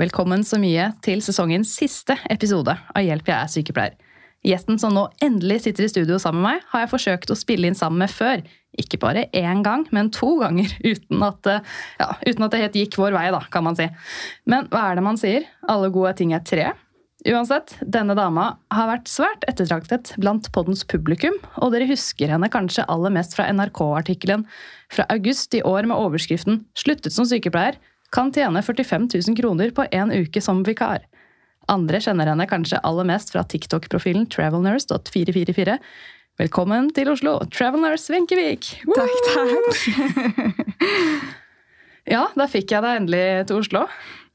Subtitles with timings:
[0.00, 3.96] velkommen så mye til sesongens siste episode av Hjelp, jeg er sykepleier.
[4.46, 7.68] Gjesten som nå endelig sitter i studio sammen med meg, har jeg forsøkt å spille
[7.68, 8.40] inn sammen med før.
[8.80, 11.50] Ikke bare én gang, men to ganger, uten at,
[12.00, 13.90] ja, uten at det helt gikk vår vei, da, kan man si.
[14.48, 15.44] Men hva er det man sier?
[15.68, 16.70] Alle gode ting er tre.
[17.28, 22.88] Uansett, denne dama har vært svært ettertraktet blant poddens publikum, og dere husker henne kanskje
[22.88, 24.48] aller mest fra NRK-artikkelen
[24.88, 27.76] fra august i år med overskriften 'Sluttet som sykepleier',
[28.10, 31.04] kan tjene 45 000 kroner på én uke som vikar.
[31.70, 35.76] Andre kjenner henne kanskje aller mest fra TikTok-profilen travelnurse.444.
[36.40, 38.72] Velkommen til Oslo, Travelnurse Venkevik!
[38.96, 39.68] Takk, takk.
[42.14, 43.84] ja, da fikk jeg deg endelig til Oslo.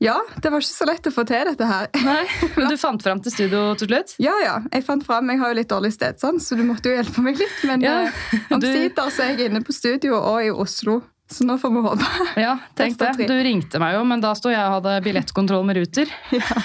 [0.04, 1.88] Ja, det var ikke så lett å få til dette her.
[2.04, 2.24] Nei,
[2.60, 4.16] Men du fant fram til studio til slutt?
[4.22, 4.56] Ja, ja.
[4.72, 5.32] Jeg fant frem.
[5.34, 7.58] Jeg har jo litt dårlig stedsans, så du måtte jo hjelpe meg litt.
[7.68, 11.00] Men ja, uh, omsider så er jeg inne på studio og i Oslo.
[11.32, 12.10] Så nå får vi håpe.
[12.42, 13.28] Ja, tenk det.
[13.28, 16.12] Du ringte meg jo, men da sto jeg og hadde billettkontroll med Ruter.
[16.36, 16.60] Ja.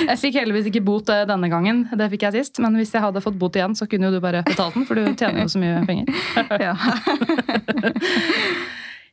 [0.00, 2.58] Jeg fikk heldigvis ikke bot eh, denne gangen, det fikk jeg sist.
[2.60, 4.98] Men hvis jeg hadde fått bot igjen, så kunne jo du bare betalt den, for
[4.98, 6.10] du tjener jo så mye penger.
[6.60, 6.74] Ja.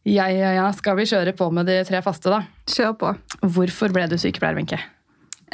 [0.03, 0.67] ja, ja, ja.
[0.75, 2.41] Skal vi kjøre på med de tre faste, da?
[2.67, 3.13] Kjør på.
[3.55, 4.79] Hvorfor ble du sykepleier, Wenche?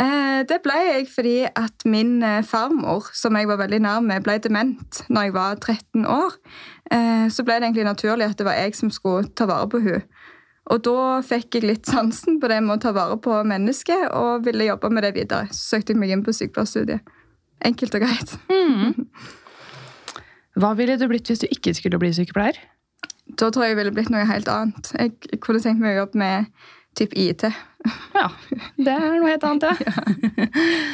[0.02, 4.24] Eh, det ble jeg fordi at min eh, farmor, som jeg var veldig nær med,
[4.26, 6.38] ble dement når jeg var 13 år.
[6.90, 9.84] Eh, så ble det egentlig naturlig at det var jeg som skulle ta vare på
[9.84, 10.02] henne.
[10.72, 14.46] Og da fikk jeg litt sansen på det med å ta vare på mennesket og
[14.46, 15.50] ville jobbe med det videre.
[15.52, 17.04] Så søkte jeg meg inn på sykepleierstudiet.
[17.68, 18.32] Enkelt og greit.
[18.48, 19.04] Mm.
[20.60, 22.58] Hva ville du blitt hvis du ikke skulle bli sykepleier?
[23.40, 24.92] Da tror jeg jeg ville blitt noe helt annet.
[24.96, 26.50] Jeg kunne tenkt meg å jobbe med
[27.00, 27.46] typ IT.
[28.14, 28.30] Ja,
[28.78, 29.94] det er noe helt annet, ja.
[30.38, 30.48] ja.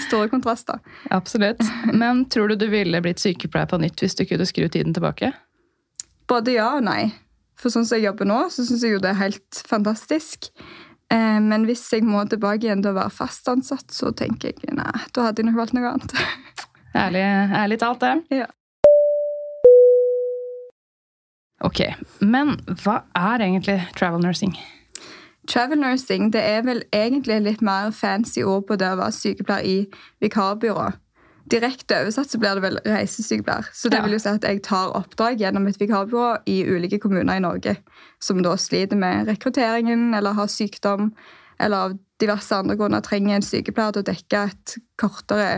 [0.07, 0.79] Store kontraster.
[1.13, 1.61] Absolutt.
[1.94, 5.33] Men tror du du ville blitt sykepleier på nytt hvis du kunne skru tiden tilbake?
[6.29, 7.11] Både ja og nei.
[7.59, 10.47] For sånn som jeg jobber nå, så syns jeg jo det er helt fantastisk.
[11.11, 14.77] Eh, men hvis jeg må tilbake igjen til å være fast ansatt, så tenker jeg
[14.77, 16.16] nei, da hadde jeg nok valgt noe annet.
[17.03, 17.25] ærlig,
[17.63, 18.41] ærlig talt, det.
[18.44, 18.47] Ja.
[21.67, 21.83] Ok,
[22.23, 24.53] men hva er egentlig travel nursing?
[25.49, 29.65] Travel nursing det er vel egentlig litt mer fancy ord på det å være sykepleier
[29.65, 29.77] i
[30.21, 30.91] vikarbyrå.
[31.49, 33.71] Direkte oversatt så blir det vel reisesykepleier.
[33.73, 37.39] Så det vil jo si at jeg tar oppdrag gjennom et vikarbyrå i ulike kommuner
[37.39, 37.79] i Norge
[38.21, 41.09] som da sliter med rekrutteringen eller har sykdom
[41.59, 45.49] eller av diverse andre grunner trenger en sykepleier til å dekke et kortere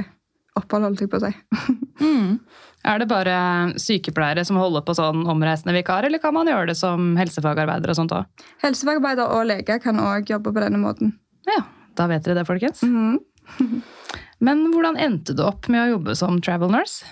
[0.60, 1.32] opphold, holdt jeg på å si.
[2.06, 2.40] mm.
[2.92, 3.36] Er det bare
[3.80, 8.00] sykepleiere som holder på sånn omreisende vikar, eller kan man gjøre det som helsefagarbeider og
[8.00, 8.46] sånt òg?
[8.64, 11.16] Helsefagarbeider og leger kan òg jobbe på denne måten.
[11.48, 11.64] Ja,
[12.00, 12.84] da vet dere det, folkens.
[12.84, 13.82] Mm -hmm.
[14.46, 17.06] Men hvordan endte du opp med å jobbe som travel nurse?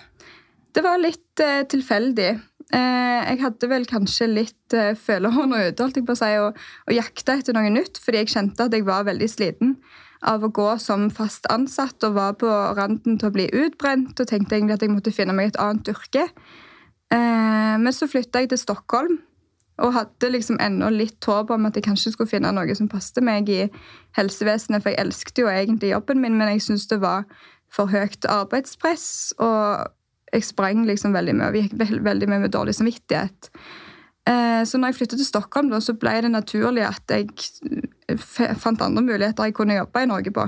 [0.74, 2.40] Det var litt eh, tilfeldig.
[2.74, 6.58] Eh, jeg hadde vel kanskje litt eh, følehånda ute holdt jeg på å si, og,
[6.88, 9.78] og jakta etter noe nytt, fordi jeg kjente at jeg var veldig sliten
[10.28, 14.28] av å gå som fast ansatt og var på randen til å bli utbrent og
[14.28, 16.28] tenkte egentlig at jeg måtte finne meg et annet yrke.
[17.14, 19.20] Eh, men så flytta jeg til Stockholm
[19.80, 23.24] og hadde liksom ennå litt håp om at jeg kanskje skulle finne noe som passet
[23.24, 23.62] meg i
[24.18, 27.24] helsevesenet, for jeg elsket jo egentlig jobben min, men jeg syntes det var
[27.72, 29.88] for høyt arbeidspress, og
[30.34, 33.50] jeg sprang liksom veldig mye, og gikk veldig mye med dårlig samvittighet.
[34.30, 37.30] Eh, så når jeg flyttet til Stockholm, så ble det naturlig at jeg
[38.10, 38.20] eh,
[38.60, 40.46] fant andre muligheter jeg kunne jobbe i Norge på.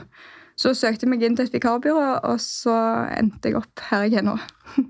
[0.60, 2.76] Så søkte jeg meg inn til et vikarbyrå, og så
[3.16, 4.38] endte jeg opp her jeg er nå.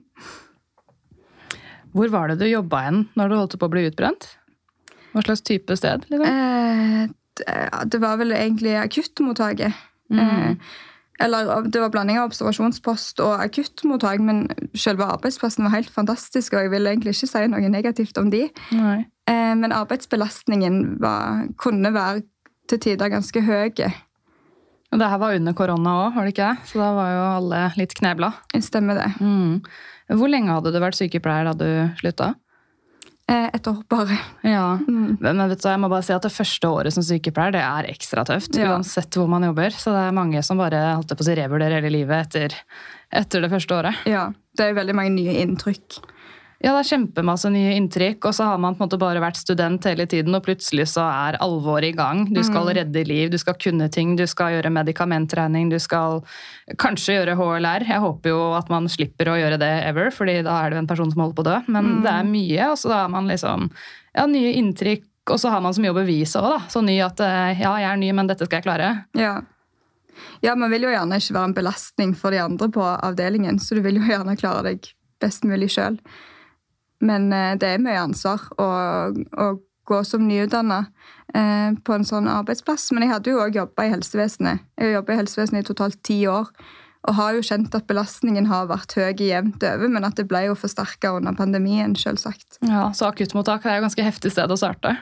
[1.95, 4.29] Hvor var det du jobba hen når du holdt på å bli utbrent?
[5.11, 6.05] Hva slags type sted?
[6.11, 6.27] Liksom?
[6.27, 9.75] Eh, det var vel egentlig akuttmottaket.
[10.11, 10.57] Mm.
[11.21, 16.65] Eller det var blanding av observasjonspost og akuttmottak, men selve arbeidsplassen var helt fantastisk, og
[16.65, 18.47] jeg vil egentlig ikke si noe negativt om de.
[18.75, 18.99] Nei.
[19.29, 22.25] Eh, men arbeidsbelastningen var, kunne være
[22.71, 23.69] til tider ganske høy.
[24.91, 26.51] Og det her var under korona òg, var det ikke?
[26.67, 28.33] Så da var jo alle litt knebla.
[28.59, 29.09] Stemmer det.
[29.23, 29.61] Mm.
[30.19, 31.67] Hvor lenge hadde du vært sykepleier da du
[32.01, 32.33] slutta?
[33.31, 34.17] Eh, et år bare.
[34.43, 35.17] Ja, mm.
[35.23, 37.89] Men vet du, jeg må bare si at det første året som sykepleier det er
[37.93, 38.57] ekstra tøft.
[38.59, 38.73] Ja.
[38.75, 39.71] Uansett hvor man jobber.
[39.71, 42.57] Så det er mange som bare holdt på å si revurderer hele livet etter,
[43.21, 44.03] etter, det første året.
[44.09, 46.01] Ja, det er veldig mange nye inntrykk.
[46.61, 49.39] Ja, det er kjempemasse nye inntrykk, og så har man på en måte bare vært
[49.39, 52.27] student hele tiden, og plutselig så er alvoret i gang.
[52.29, 52.75] Du skal Mm.
[52.77, 56.21] redde liv, du skal kunne ting, du skal gjøre medikamentregning, du skal
[56.77, 57.87] kanskje gjøre HLR.
[57.87, 60.87] Jeg håper jo at man slipper å gjøre det ever, fordi da er det en
[60.87, 61.63] person som holder på å dø.
[61.67, 62.01] Men Mm.
[62.03, 63.71] det er mye, og så har man liksom
[64.15, 66.59] ja, nye inntrykk, og så har man så mye å bevise òg, da.
[66.69, 69.05] Så ny at eh, ja, jeg er ny, men dette skal jeg klare.
[69.15, 69.41] Ja.
[70.43, 73.73] ja, man vil jo gjerne ikke være en belastning for de andre på avdelingen, så
[73.73, 75.97] du vil jo gjerne klare deg best mulig sjøl.
[77.01, 78.69] Men eh, det er mye ansvar å,
[79.91, 80.85] gå som nyutdanna
[81.33, 82.91] eh, på en sånn arbeidsplass.
[82.93, 84.61] Men jeg hadde jo òg jobba i helsevesenet.
[84.79, 86.47] Jeg har i helsevesenet i totalt ti år.
[87.09, 90.43] Og har jo kjent at belastningen har vært høy jevnt over, men at det ble
[90.45, 92.59] jo forsterka under pandemien, selvsagt.
[92.61, 94.93] Ja, Så akuttmottak er jo ganske heftig sted å starte.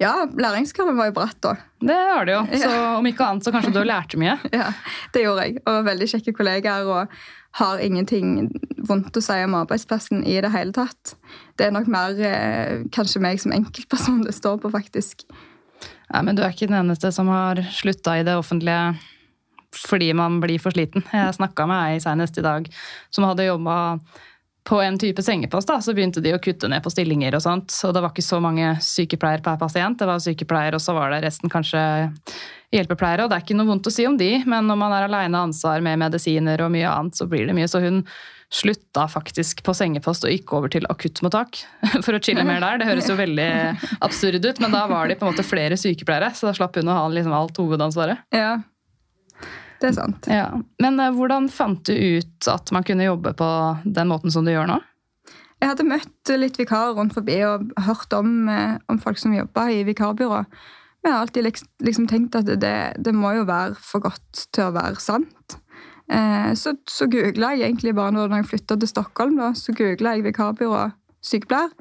[0.00, 1.56] Ja, læringskurven var jo bratt da.
[1.82, 2.42] Det har det jo.
[2.62, 4.38] Så om ikke annet så kanskje du lærte mye.
[4.54, 4.70] Ja,
[5.14, 5.60] det gjorde jeg.
[5.66, 6.86] Og veldig kjekke kollegaer.
[6.86, 7.18] Og
[7.58, 8.48] har ingenting
[8.88, 11.14] vondt å si om arbeidsplassen i det hele tatt.
[11.58, 15.26] Det er nok mer eh, kanskje meg som enkeltperson det står på, faktisk.
[16.08, 18.96] Nei, men du er ikke den eneste som har slutta i det offentlige
[19.76, 21.04] fordi man blir for sliten.
[21.12, 22.70] Jeg snakka med ei senest i dag
[23.12, 23.98] som hadde jobba
[24.68, 25.68] på en type sengepost.
[25.68, 27.72] da, Så begynte de å kutte ned på stillinger og sånt.
[27.88, 29.98] Og det var ikke så mange sykepleiere per pasient.
[29.98, 31.80] Det var sykepleier, og så var det resten kanskje
[32.76, 33.24] hjelpepleiere.
[33.24, 35.40] Og det er ikke noe vondt å si om de, men når man er aleine
[35.48, 37.70] ansvar med medisiner og mye annet, så blir det mye.
[37.70, 38.02] Så hun
[38.52, 41.60] slutta faktisk på sengepost og gikk over til akuttmottak
[42.04, 42.80] for å chille mer der.
[42.80, 43.50] Det høres jo veldig
[44.04, 46.92] absurd ut, men da var de på en måte flere sykepleiere, så da slapp hun
[46.92, 48.24] å ha liksom alt hovedansvaret.
[48.36, 48.58] Ja,
[49.80, 50.28] det er sant.
[50.30, 50.50] Ja.
[50.82, 53.50] Men eh, hvordan fant du ut at man kunne jobbe på
[53.84, 54.78] den måten som du gjør nå?
[55.58, 59.68] Jeg hadde møtt litt vikarer rundt forbi og hørt om, eh, om folk som jobba
[59.74, 60.42] i vikarbyrå.
[60.98, 64.46] Men jeg har alltid liksom, liksom tenkt at det, det må jo være for godt
[64.54, 65.58] til å være sant.
[66.10, 70.16] Eh, så så googla jeg egentlig bare når jeg flytta til Stockholm, da, så googla
[70.16, 70.88] jeg vikarbyrå
[71.22, 71.74] sykepleier.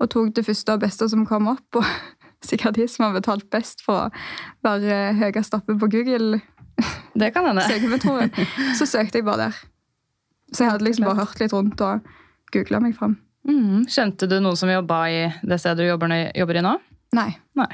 [0.00, 1.78] Og tok det første og beste som kom opp.
[1.78, 1.86] Og
[2.50, 6.40] sikkert de som har betalt best for å være høyest oppe på Google
[7.14, 7.62] Det kan hende.
[7.68, 8.30] søkemotoren.
[8.78, 9.58] Så søkte jeg bare der.
[10.52, 12.00] Så jeg hadde liksom bare hørt litt rundt og
[12.54, 13.18] googla meg fram.
[13.48, 13.84] Mm.
[13.88, 16.74] Kjente du noen som jobba i det stedet du jobber, jobber i nå?
[17.16, 17.30] Nei.
[17.58, 17.70] Nei.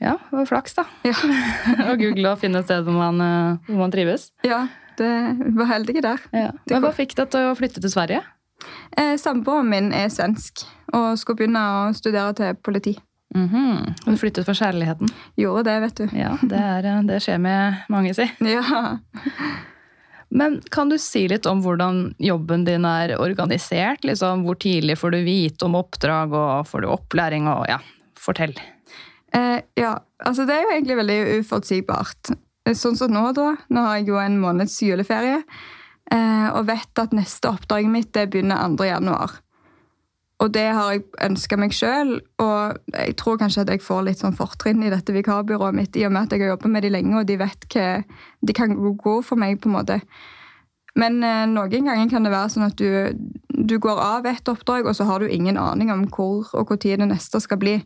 [0.00, 0.84] Ja, det var flaks, da.
[1.06, 1.14] Ja.
[1.90, 4.28] Å google og finne et sted hvor man, eh, hvor man trives.
[4.46, 4.68] Ja,
[4.98, 5.10] det
[5.58, 6.22] var heldige der.
[6.32, 6.52] Ja.
[6.70, 8.22] Men hva fikk deg til å flytte til Sverige?
[8.98, 10.62] Eh, Samboeren min er svensk
[10.94, 12.94] og skulle begynne å studere til politi.
[13.34, 13.96] Mhm.
[14.06, 15.10] Du flyttet for kjærligheten.
[15.38, 16.08] Gjorde det, vet du.
[16.18, 18.26] Ja, det, er, eh, det skjer med mange, si.
[18.56, 18.96] Ja.
[20.28, 24.02] Men kan du si litt om hvordan jobben din er organisert?
[24.04, 27.48] Liksom, hvor tidlig får du vite om oppdrag, og får du opplæring?
[27.48, 27.78] og ja,
[28.18, 28.52] Fortell.
[29.32, 29.94] Eh, ja,
[30.24, 32.32] altså det er jo egentlig veldig uforutsigbart.
[32.66, 33.54] Eh, Sånn som nå, da.
[33.72, 35.40] Nå har jeg jo en måneds juleferie.
[36.12, 38.88] Eh, og vet at neste oppdraget mitt det begynner 2.
[38.88, 39.38] januar.
[40.38, 44.20] Og det har jeg ønska meg sjøl, og jeg tror kanskje at jeg får litt
[44.22, 46.92] sånn fortrinn i dette vikarbyrået mitt, i og med at jeg har jobba med de
[46.94, 47.86] lenge, og de vet hva
[48.46, 49.98] De kan gå for meg, på en måte.
[50.98, 52.86] Men eh, noen ganger kan det være sånn at du,
[53.50, 57.02] du går av et oppdrag, og så har du ingen aning om hvor og når
[57.02, 57.80] det neste skal bli.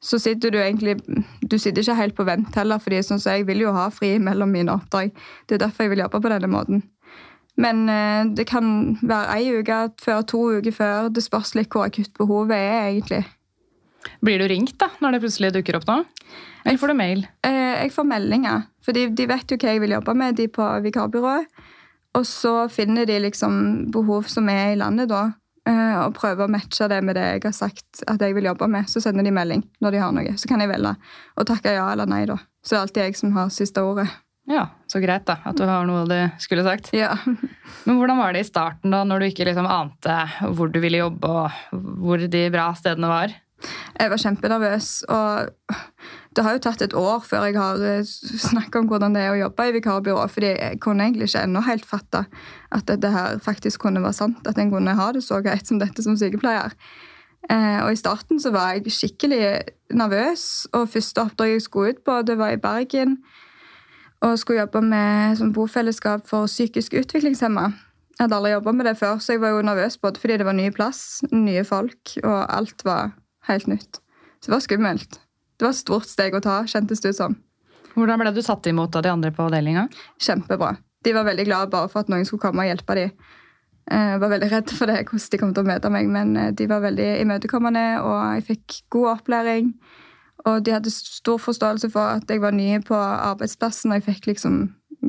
[0.00, 1.00] Så sitter du egentlig
[1.42, 4.18] Du sitter ikke helt på vent heller, fordi sånn så jeg vil jo ha fri
[4.22, 5.10] mellom mine oppdrag.
[5.46, 6.84] Det er derfor jeg vil jobbe på denne måten.
[7.58, 8.68] Men eh, det kan
[9.02, 11.08] være ei uke før, to uker før.
[11.10, 13.24] Det spørs litt hvor akutt behovet er, egentlig.
[14.24, 15.96] Blir du ringt da, når det plutselig dukker opp da?
[16.64, 17.24] Eller får du mail?
[17.46, 20.46] Eh, jeg får meldinger, for de, de vet jo hva jeg vil jobbe med, de
[20.52, 21.50] på vikarbyrået.
[22.16, 23.58] Og så finner de liksom
[23.94, 25.24] behov som er i landet, da.
[25.68, 28.70] eh, Og prøver å matche det med det jeg har sagt at jeg vil jobbe
[28.70, 28.88] med.
[28.90, 30.36] Så sender de melding når de har noe.
[30.38, 30.94] Så kan jeg velge
[31.36, 32.38] å takke ja eller nei, da.
[32.62, 34.08] Så det er alltid jeg som har siste ordet.
[34.48, 36.92] Ja, så greit da, at du har noe du skulle sagt.
[36.96, 37.12] Ja.
[37.86, 40.16] Men hvordan var det i starten da, når du ikke liksom ante
[40.56, 43.34] hvor du ville jobbe, og hvor de bra stedene var?
[43.98, 45.74] Jeg var kjempenervøs, og
[46.36, 49.40] det har jo tatt et år før jeg har snakka om hvordan det er å
[49.40, 52.22] jobbe i vikarbyrå, fordi jeg kunne egentlig ikke ennå helt fatte
[52.70, 55.82] at dette her faktisk kunne være sant, at en kunne ha det så greit som
[55.82, 56.76] dette som sykepleier.
[57.50, 59.42] Eh, og I starten så var jeg skikkelig
[59.98, 63.18] nervøs, og første oppdrag jeg skulle ut på, det var i Bergen.
[64.26, 67.68] Og skulle jobbe med som bofellesskap for psykisk utviklingshemma.
[68.18, 70.46] Jeg hadde aldri jobba med det før, så jeg var jo nervøs både fordi det
[70.48, 73.12] var ny plass, nye folk, og alt var
[73.46, 74.00] helt nytt.
[74.42, 75.20] Så det var skummelt.
[75.58, 77.36] Det var et stort steg å ta, kjentes det ut som.
[77.94, 79.86] Hvordan ble du tatt imot av de andre på avdelinga?
[80.22, 80.74] Kjempebra.
[81.06, 83.14] De var veldig glade bare for at noen skulle komme og hjelpe dem.
[83.88, 86.50] Jeg var veldig redd for det, hvordan de kom til å møte meg, men eh,
[86.52, 89.70] de var veldig imøtekommende, og jeg fikk god opplæring.
[90.46, 94.32] Og de hadde stor forståelse for at jeg var ny på arbeidsplassen, og jeg fikk
[94.32, 94.60] liksom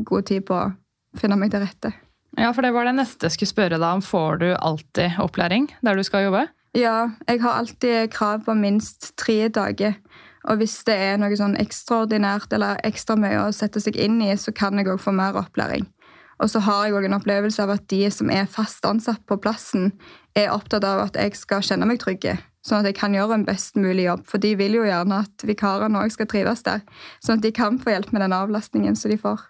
[0.06, 0.70] god tid på å
[1.20, 1.94] finne meg til rette.
[2.38, 4.02] Ja, for det var det neste jeg skulle spørre deg om.
[4.06, 6.48] Får du alltid opplæring der du skal jobbe?
[6.78, 9.96] Ja, jeg har alltid krav på minst tre dager.
[10.50, 14.32] Og hvis det er noe sånn ekstraordinært eller ekstra mye å sette seg inn i,
[14.38, 15.88] så kan jeg òg få mer opplæring.
[16.40, 19.40] Og så har jeg òg en opplevelse av at de som er fast ansatt på
[19.44, 19.92] plassen,
[20.38, 22.38] er opptatt av at jeg skal kjenne meg trygge.
[22.66, 24.26] Sånn at jeg kan gjøre en best mulig jobb.
[24.28, 26.84] For de vil jo gjerne at vikarene òg skal trives der.
[27.24, 29.46] Sånn at de kan få hjelp med den avlastningen som de får.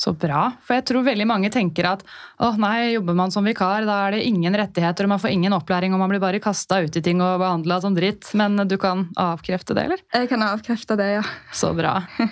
[0.00, 0.46] Så bra.
[0.64, 2.02] For jeg tror veldig mange tenker at
[2.40, 5.52] å nei, jobber man som vikar, da er det ingen rettigheter, og man får ingen
[5.52, 8.30] opplæring, og man blir bare kasta ut i ting og behandla som dritt.
[8.38, 10.02] Men du kan avkrefte det, eller?
[10.16, 11.26] Jeg kan avkrefte det, ja.
[11.52, 11.98] Så bra.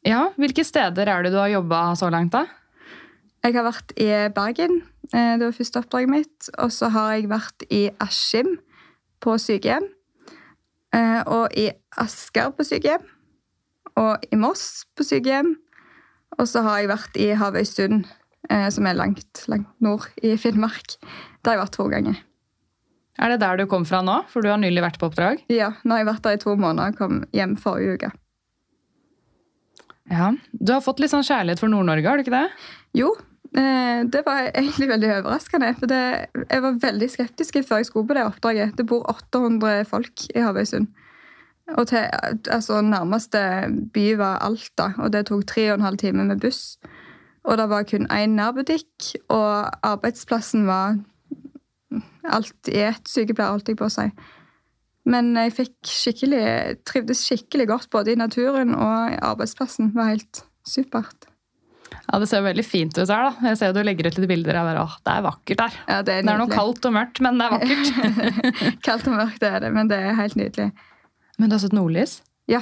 [0.00, 2.46] Ja, hvilke steder er det du har jobba så langt, da?
[3.44, 4.82] Jeg har vært i Bergen.
[5.14, 6.50] eh, Det var første oppdraget mitt.
[6.58, 8.58] Og så har jeg vært i Askim
[9.20, 9.88] på sykehjem.
[10.92, 13.02] eh, Og i Asker på sykehjem.
[13.96, 15.56] Og i Moss på sykehjem.
[16.38, 18.04] Og så har jeg vært i Havøysund,
[18.48, 20.96] eh, som er langt, langt nord i Finnmark.
[21.42, 22.16] Der har jeg vært to ganger.
[23.18, 24.24] Er det der du kom fra nå?
[24.28, 25.42] For du har nylig vært på oppdrag?
[25.48, 28.12] Ja, Nå har jeg vært der i to måneder og kom hjem forrige uke.
[30.10, 30.32] Ja.
[30.52, 32.50] Du har fått litt sånn kjærlighet for Nord-Norge, har du ikke det?
[32.94, 33.12] Jo,
[33.50, 35.74] det var egentlig veldig overraskende.
[35.78, 36.02] For det,
[36.44, 38.76] jeg var veldig skeptisk før jeg skulle på det oppdraget.
[38.78, 40.86] Det bor 800 folk i Havøysund.
[41.78, 42.06] Og til,
[42.50, 43.40] altså, nærmeste
[43.94, 46.78] by var Alta, og det tok tre og en halv time med buss.
[47.44, 50.98] Og det var kun én nærbutikk, og arbeidsplassen var
[52.24, 54.06] alt i ett sykepleier, holdt jeg på å si.
[55.10, 56.44] Men jeg fikk skikkelig,
[56.86, 59.94] trivdes skikkelig godt både i naturen og i arbeidsplassen.
[59.94, 61.29] Det var helt supert.
[62.10, 63.28] Ja, Det ser veldig fint ut her.
[63.30, 63.48] da.
[63.50, 64.56] Jeg ser du legger ut litt bilder.
[64.58, 65.78] av Åh, det er vakkert her.
[65.88, 68.82] Ja, det er Det er noe kaldt og mørkt, men det er vakkert.
[68.86, 70.72] Kaldt og mørkt er det, men det er helt nydelig.
[71.38, 72.20] men du har sett nordlys?
[72.50, 72.60] Ja,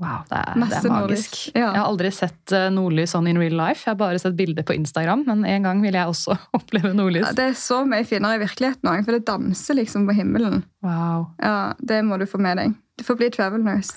[0.00, 1.34] Wow, det er, det er magisk.
[1.52, 1.60] ja.
[1.60, 3.82] Jeg har aldri sett eh, nordlys sånn in real life.
[3.84, 7.26] Jeg har bare sett bilder på Instagram, men en gang vil jeg også oppleve nordlys.
[7.26, 10.62] Ja, Det er så mye finere i virkeligheten òg, for det danser liksom på himmelen.
[10.80, 11.26] Wow.
[11.44, 12.72] Ja, Det må du få med deg.
[12.96, 13.92] Du får bli travel nurse.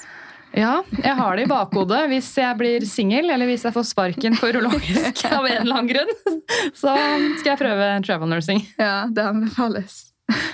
[0.53, 2.03] Ja, jeg har det i bakhodet.
[2.11, 5.89] Hvis jeg blir singel, eller hvis jeg får sparken på urologisk av en eller annen
[5.89, 6.41] grunn,
[6.77, 6.93] så
[7.39, 8.61] skal jeg prøve travel nursing.
[8.77, 9.99] Ja, det anbefales.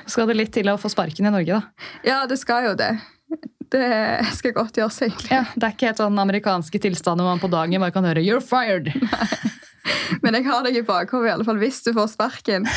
[0.09, 1.89] Skal det litt til å få sparken i Norge, da.
[2.07, 2.93] Ja, det skal jo det.
[3.69, 3.89] Det
[4.33, 5.29] skal godt gjøres, egentlig.
[5.35, 8.23] Ja, Det er ikke helt sånn amerikanske tilstander hvor man på dagen bare kan høre
[8.23, 8.89] 'you're fired'.
[10.23, 12.67] Men jeg har deg i bakhodet i alle fall hvis du får sparken.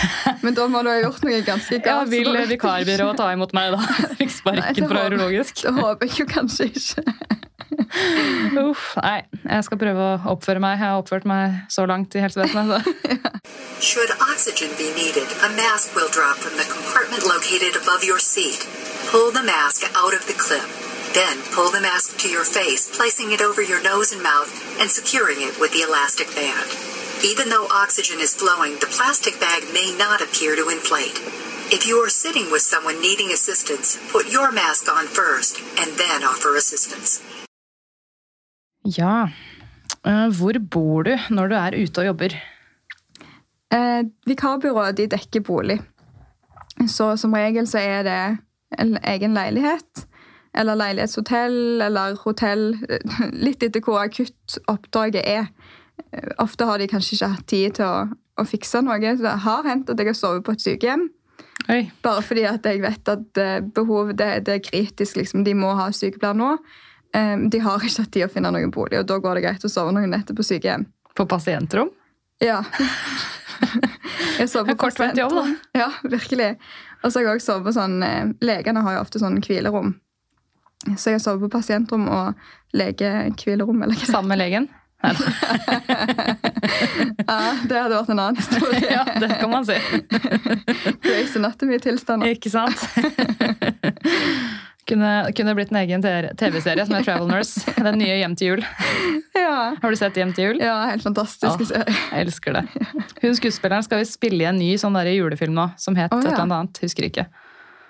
[0.45, 2.13] Men da må du ha gjort noe ganske Ja, galt.
[2.13, 3.83] Ja, Vil vikarbyrået ta imot meg da?
[4.21, 5.65] Fikk sparken fra urologisk.
[5.65, 7.07] Det håper jeg jo kanskje ikke.
[8.63, 10.77] Uff, nei, jeg skal prøve å oppføre meg.
[10.77, 12.85] Jeg har oppført meg så langt i helsevesenet.
[12.85, 13.33] Så.
[13.89, 18.65] Should oxygen be needed, a mask will drop from the compartment located above your seat.
[19.11, 20.69] Pull the mask out of the clip.
[21.13, 24.49] Then pull the mask to your face, placing it over your nose and mouth
[24.81, 26.92] and securing it with the elastic band.
[27.31, 31.17] Even though oxygen is flowing, the plastic bag may not appear to inflate.
[31.77, 36.25] If you are sitting with someone needing assistance, put your mask on first and then
[36.25, 37.23] offer assistance.
[38.85, 39.29] Ja.
[40.07, 42.35] Eh, Hvor bor du når du er ute og jobber?
[43.73, 45.79] Eh, vikarbyrået de dekker bolig.
[46.89, 48.39] Så som regel så er det
[48.79, 50.07] en egen leilighet.
[50.55, 52.75] Eller leilighetshotell eller hotell.
[53.47, 55.47] Litt etter hvor akutt oppdraget er.
[56.13, 58.05] Eh, Ofte har de kanskje ikke hatt tid til å,
[58.43, 58.99] å fikse noe.
[59.17, 61.09] Så det har hendt at jeg har sovet på et sykehjem.
[61.71, 63.39] Oi, Bare fordi at jeg vet at
[63.77, 65.17] behovet det, det er kritisk.
[65.21, 65.45] Liksom.
[65.47, 66.57] De må ha sykepleier nå.
[67.15, 69.65] Eh, De har ikke hatt tid å finne noen bolig, og da går det greit
[69.69, 70.89] å sove noen netter på sykehjem.
[71.15, 71.91] På pasientrom?
[72.43, 72.63] Ja.
[74.39, 75.53] Jeg sover på pasientrom.
[75.77, 76.57] Ja, virkelig.
[77.03, 79.93] Og så har jeg også sovet på sånn eh, Legene har jo ofte sånn hvilerom.
[80.97, 82.41] Så jeg har sovet på pasientrom og
[82.75, 83.85] legehvilerom.
[83.85, 84.67] med legen?
[87.23, 88.81] Ja, det hadde vært en annen historie.
[88.97, 89.77] Ja, det kan man si.
[91.07, 92.33] Grace Anatomy-tilstander.
[92.37, 92.79] Ikke sant?
[94.89, 97.63] Kunne, kunne blitt en egen TV-serie som er Travel Nurse.
[97.79, 98.65] Den nye Hjem til jul.
[99.39, 99.75] Ja.
[99.83, 100.59] Har du sett Hjem til jul?
[100.63, 101.69] ja, helt fantastisk Ja.
[101.71, 101.95] serie.
[102.11, 102.65] Jeg elsker det.
[103.23, 106.19] Hun skuespilleren skal vi spille i en ny sånn der julefilm nå, som het Å,
[106.21, 106.83] et eller annet.
[106.83, 107.29] Husker ikke.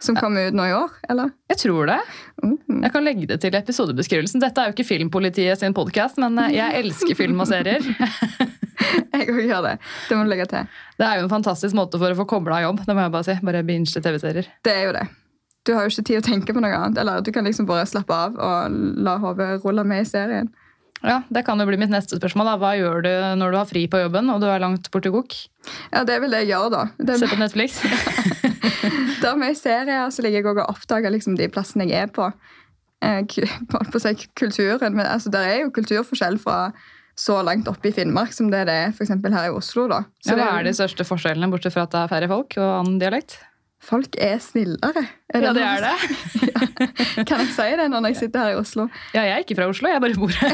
[0.03, 1.31] Som kommer ut nå i år, eller?
[1.53, 1.99] Jeg tror det.
[2.43, 2.81] Mm.
[2.83, 4.43] Jeg kan legge det til episodebeskrivelsen.
[4.43, 7.87] Dette er jo ikke Filmpolitiet sin podkast, men eh, jeg elsker film og serier.
[9.13, 9.73] Jeg òg gjør det.
[10.09, 10.71] Det må du legge til.
[10.99, 12.81] Det er jo en fantastisk måte for å få kobla av jobb.
[12.89, 13.37] Det må jeg bare si.
[13.47, 14.49] Bare binge TV-serier.
[14.67, 15.05] Det er jo det.
[15.63, 16.99] Du har jo ikke tid å tenke på noe annet.
[16.99, 20.51] Eller du kan liksom bare slappe av og la hodet rulle med i serien.
[21.03, 22.47] Ja, Det kan jo bli mitt neste spørsmål.
[22.53, 22.57] da.
[22.63, 25.35] Hva gjør du når du har fri på jobben og du er langt borte gok?
[25.93, 26.83] Ja, det vil jeg gjøre, da.
[26.99, 27.83] Det Se på Netflix?
[29.25, 32.13] da må jeg serier, så ligger jeg også og oppdager liksom de plassene jeg er
[32.15, 32.31] på.
[33.03, 33.23] Eh,
[33.71, 36.73] på, å si kulturen, men altså, Det er jo kulturforskjell fra
[37.19, 39.89] så langt oppe i Finnmark som det er det for eksempel her i Oslo.
[39.91, 40.05] da.
[40.23, 42.29] Så Ja, det hva er er de største forskjellene, bortsett fra at det er færre
[42.31, 43.41] folk og annen dialekt?
[43.83, 45.03] Folk er snillere.
[45.35, 45.95] Ja, det ja, det er det.
[46.47, 46.61] Ja.
[47.29, 48.85] Kan jeg si det når jeg sitter her i Oslo?
[49.15, 50.53] Ja, jeg er ikke fra Oslo, jeg bare bor her.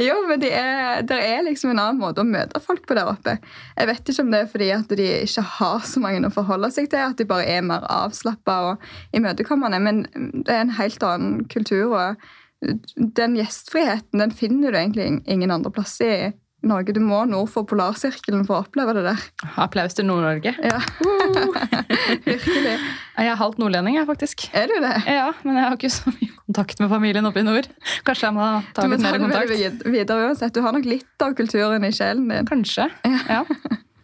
[0.06, 3.10] Jo, men det er, det er liksom en annen måte å møte folk på der
[3.10, 3.36] oppe.
[3.76, 6.70] Jeg vet ikke om det er fordi at de ikke har så mange å forholde
[6.72, 10.04] seg til, at de bare er mer avslappa og imøtekommende, men
[10.46, 11.92] det er en helt annen kultur.
[11.98, 16.30] og Den gjestfriheten den finner du egentlig ingen andre plass i
[16.62, 16.92] Norge.
[16.92, 19.22] Du må nord for polarsirkelen for å oppleve det der.
[19.62, 20.52] Applaus til Nord-Norge.
[20.60, 20.78] Ja,
[22.26, 22.74] Virkelig.
[23.20, 24.44] Jeg er halvt nordlending, jeg, faktisk.
[24.56, 24.92] Er du det?
[25.08, 27.68] Ja, men jeg har ikke så mye kontakt med familien oppe i nord.
[28.06, 29.50] Kanskje jeg må ta litt mer kontakt.
[29.52, 30.52] vid- videre uansett.
[30.56, 32.46] Du har nok litt av kulturen i sjelen din.
[32.50, 32.88] Kanskje.
[33.28, 33.44] Ja.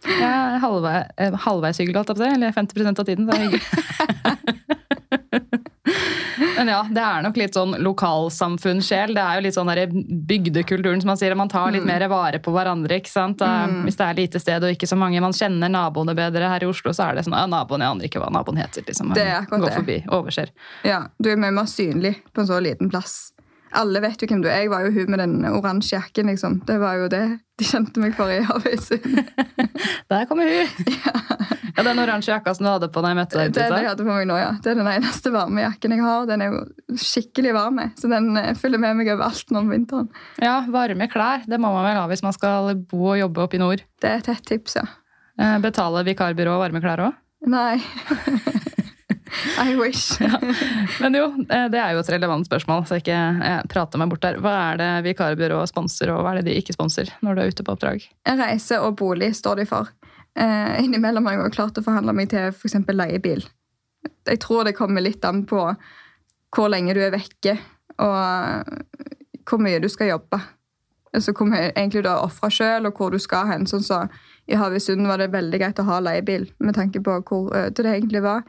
[0.07, 2.29] Jeg er halvvei, eh, halvveis holdt jeg på å si.
[2.33, 3.25] Eller 50% av tiden.
[3.27, 3.65] Det er hyggelig.
[6.57, 9.13] Men ja, det er nok litt sånn lokalsamfunnssjel.
[9.15, 9.87] Det er jo litt sånn der
[10.27, 11.35] bygdekulturen som man sier.
[11.39, 12.99] Man tar litt mer vare på hverandre.
[13.01, 13.41] ikke sant?
[13.41, 16.63] Er- Hvis det er lite sted og ikke så mange man kjenner naboene bedre her
[16.63, 18.83] i Oslo, så er det sånn ja, naboen, jeg aner ikke hva naboen heter.
[18.87, 19.13] liksom.
[19.13, 19.75] Det er akkurat Går det.
[19.79, 20.49] forbi, overser.
[20.83, 23.31] Ja, Du er mye mer synlig på en så liten plass.
[23.75, 24.63] Alle vet jo hvem du er.
[24.63, 26.31] Jeg var jo hun med den oransje jakken.
[26.31, 26.61] liksom.
[26.67, 27.25] Det var jo det
[27.57, 29.17] de kjente meg for i Havøysund.
[30.11, 30.67] Der kommer hun!
[31.77, 33.51] Ja, Den oransje jakka som du hadde på da jeg møtte deg.
[33.53, 33.81] Det er det Tita.
[33.83, 34.47] jeg hadde på meg nå, ja.
[34.65, 36.23] Det er den eneste varme jakken jeg har.
[36.25, 36.61] Den er jo
[36.97, 40.07] skikkelig varm, så den eh, følger med meg overalt nå om vinteren.
[40.41, 41.45] Ja, varme klær.
[41.45, 43.85] Det må man vel ha hvis man skal bo og jobbe oppe i nord.
[44.01, 44.87] Det er et hett tips, ja.
[45.37, 47.21] Betaler Betale vikarbyrå varme klær òg.
[47.45, 47.77] Nei.
[49.67, 50.17] I wish.
[51.01, 54.11] Men jo, eh, det er jo et relevant spørsmål, så jeg ikke eh, prater meg
[54.11, 54.39] bort der.
[54.43, 57.53] Hva er det vikarbyrå sponser, og hva er det de ikke sponser når du er
[57.53, 58.07] ute på oppdrag?
[58.39, 59.93] Reise og bolig står de for.
[60.37, 62.77] Eh, innimellom har jeg også klart å forhandle meg til f.eks.
[62.93, 63.45] leiebil.
[64.27, 65.63] Jeg tror det kommer litt an på
[66.55, 67.57] hvor lenge du er vekke,
[68.03, 68.77] og
[69.47, 70.39] hvor mye du skal jobbe.
[71.15, 73.65] Altså hvor mye egentlig du har ofra sjøl, og hvor du skal hen.
[73.69, 74.03] Sånn så
[74.47, 77.95] I Havøysund var det veldig greit å ha leiebil, med tanke på hvor øde det
[77.95, 78.45] egentlig var.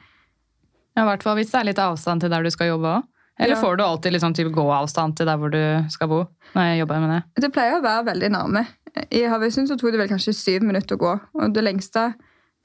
[1.02, 3.06] I hvert fall hvis det er litt avstand til der du skal jobbe òg.
[3.38, 3.60] Eller Ja.
[3.62, 5.60] får du alltid liksom typ gåavstand til der hvor du
[5.94, 6.24] skal bo?
[6.56, 7.42] Nei, jeg jobber med det.
[7.44, 8.66] Det pleier å være veldig nærme.
[9.14, 11.12] I Havøysund så tok det vel kanskje syv minutter å gå.
[11.38, 12.14] Og det lengste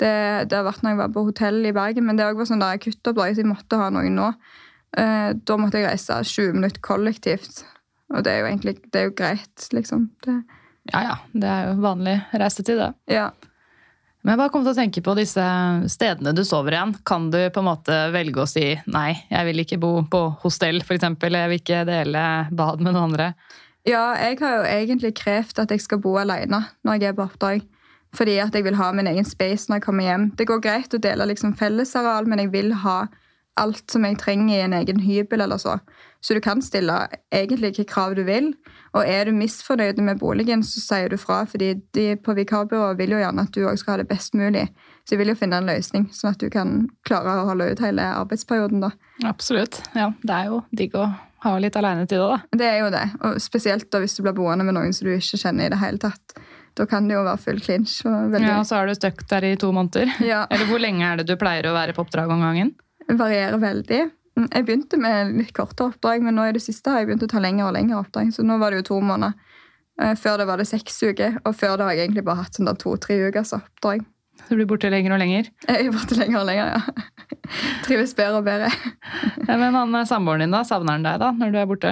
[0.01, 2.59] det, det har vært når jeg var på hotell i Bergen, men det var sånn
[2.63, 4.33] der akuttoppdrag, så jeg måtte ha noen nå.
[4.97, 7.63] Eh, Da måtte jeg reise 20 minutter kollektivt.
[8.13, 10.09] Og det er jo egentlig det er jo greit, liksom.
[10.25, 10.43] Det,
[10.91, 12.93] Ja ja, det er jo vanlig reisetid, det.
[13.13, 13.29] ja.
[14.23, 15.43] Men jeg bare kom til å tenke på disse
[15.91, 16.93] stedene du sover igjen.
[17.03, 20.79] Kan du på en måte velge å si nei, jeg vil ikke bo på hostell
[20.79, 22.23] f.eks., jeg vil ikke dele
[22.55, 23.33] bad med noen andre?
[23.87, 27.25] ja, jeg har jo egentlig krevd at jeg skal bo alene når jeg er på
[27.27, 27.65] oppdrag.
[28.13, 30.27] Fordi at jeg vil ha min egen space når jeg kommer hjem.
[30.37, 33.07] Det går greit å dele liksom fellesareal, men jeg vil ha
[33.59, 35.79] alt som jeg trenger i en egen hybel eller så.
[36.23, 36.95] Så du kan stille
[37.35, 38.53] egentlig hvilke krav du vil.
[38.95, 41.41] Og er du misfornøyd med boligen, så sier du fra.
[41.45, 44.69] fordi de på vikarbyrået vil jo gjerne at du også skal ha det best mulig.
[45.03, 47.83] Så de vil jo finne en løsning, sånn at du kan klare å holde ut
[47.83, 48.79] hele arbeidsperioden.
[48.85, 48.91] da.
[49.27, 49.81] Absolutt.
[49.95, 51.09] Ja, det er jo digg å
[51.43, 52.57] ha litt alenetid òg, da.
[52.57, 53.03] Det er jo det.
[53.27, 55.81] Og spesielt da hvis du blir boende med noen som du ikke kjenner i det
[55.83, 56.37] hele tatt.
[56.73, 57.99] Da kan det jo være full clinch.
[58.07, 60.15] Og veldig, Ja, så er du stuck der i to måneder.
[60.23, 60.45] Ja.
[60.51, 62.73] Eller hvor lenge er det du pleier å være på oppdrag om gangen?
[63.03, 64.03] varierer veldig.
[64.37, 67.25] Mm, Jeg begynte med litt kortere oppdrag, men nå i det siste har jeg begynt
[67.27, 68.31] å ta lengre og lengre oppdrag.
[68.33, 69.33] Så nå var det jo to måneder.
[70.01, 72.57] Eh, Før det var det seks uker, og før det har jeg egentlig bare hatt
[72.57, 74.01] sånn to-tre ukers oppdrag.
[74.43, 75.51] Så du blir borte lenger og lenger.
[75.69, 76.81] Jeg er borte lenger og lenger, ja.
[77.85, 78.71] Trives bedre og bedre.
[79.47, 80.63] Ja, men han samboeren din, da?
[80.65, 81.91] Savner han deg da, når du er borte?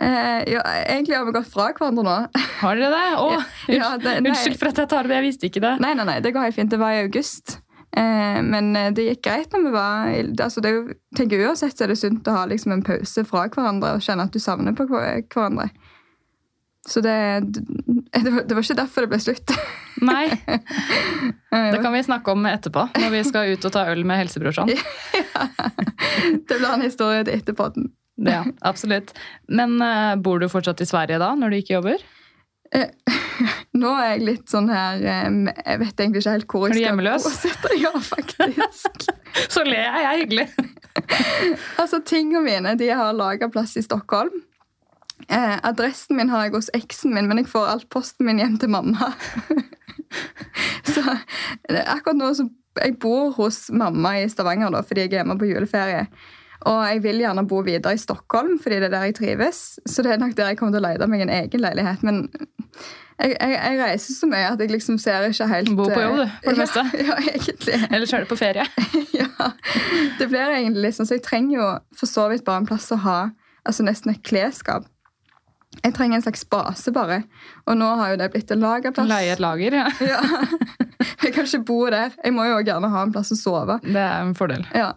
[0.00, 2.14] Eh, ja, egentlig har vi gått fra hverandre nå.
[2.62, 3.08] Har dere det?
[3.20, 3.42] Å,
[3.76, 5.74] Ja, det- unnskyld for at jeg tar det, jeg visste ikke det.
[5.84, 6.70] Nei, nei, nei, det går helt fint.
[6.72, 7.58] Det var i august.
[7.96, 10.12] Eh, men eh, det gikk greit når vi var
[10.44, 13.48] altså det er tenker Uansett så er det sunt å ha liksom en pause fra
[13.50, 15.70] hverandre og kjenne at du savner på hverandre.
[16.88, 19.52] Så det, det, var, det var ikke derfor det ble slutt.
[20.10, 20.30] Nei,
[21.50, 24.70] det kan vi snakke om etterpå, når vi skal ut og ta øl med helsebrorsan.
[26.48, 27.68] det blir en historie til etterpå.
[28.24, 29.12] Ja, absolutt.
[29.48, 32.00] Men eh, bor du fortsatt i Sverige da, når du ikke jobber?
[33.80, 35.28] Nå er jeg litt sånn her eh,
[35.64, 37.24] Jeg vet egentlig ikke helt hvor Er du jeg skal hjemmeløs?
[37.26, 37.72] bosette.
[37.82, 39.08] Ja, faktisk.
[39.54, 40.46] Så ler jeg, jeg er hyggelig.
[41.80, 44.42] altså, Tingene mine de har laga plass i Stockholm.
[45.28, 48.56] Eh, adressen min har jeg hos eksen min, men jeg får alt posten min hjem
[48.62, 49.10] til mamma.
[50.90, 51.02] så
[51.68, 52.48] eh, akkurat nå så
[52.80, 56.04] Jeg bor hos mamma i Stavanger da, fordi jeg er hjemme på juleferie.
[56.68, 59.78] Og jeg vil gjerne bo videre i Stockholm, fordi det er der jeg trives.
[59.88, 62.02] Så det er nok der jeg kommer til å lete meg en egen leilighet.
[62.04, 62.26] Men
[63.20, 66.20] jeg, jeg, jeg reiser så mye at jeg liksom ser ikke helt Bo på jobb,
[66.20, 66.84] du, for det eh, meste.
[66.96, 67.80] Ja, ja, egentlig.
[67.88, 68.68] Eller er du på ferie.
[69.20, 69.50] ja,
[70.20, 72.88] det blir egentlig liksom, sånn, så jeg trenger jo for så vidt bare en plass
[72.92, 73.18] å ha
[73.68, 74.88] altså nesten et klesskap.
[75.84, 77.22] Jeg trenger en slags base, bare.
[77.70, 79.08] Og nå har jo det blitt en lagerplass.
[79.08, 79.86] Leie et lager, ja.
[80.12, 80.22] Ja.
[81.22, 82.12] Jeg kan ikke bo der.
[82.24, 83.78] Jeg må jo gjerne ha en plass å sove.
[83.84, 84.64] Det er en fordel.
[84.76, 84.94] Ja.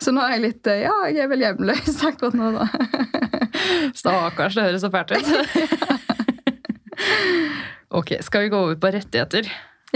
[0.00, 2.64] Så nå er jeg litt eh, Ja, jeg er vel hjemløs akkurat nå, da.
[4.00, 5.26] Stakkars, det høres så fælt ut.
[8.00, 9.44] ok, skal vi gå over på rettigheter?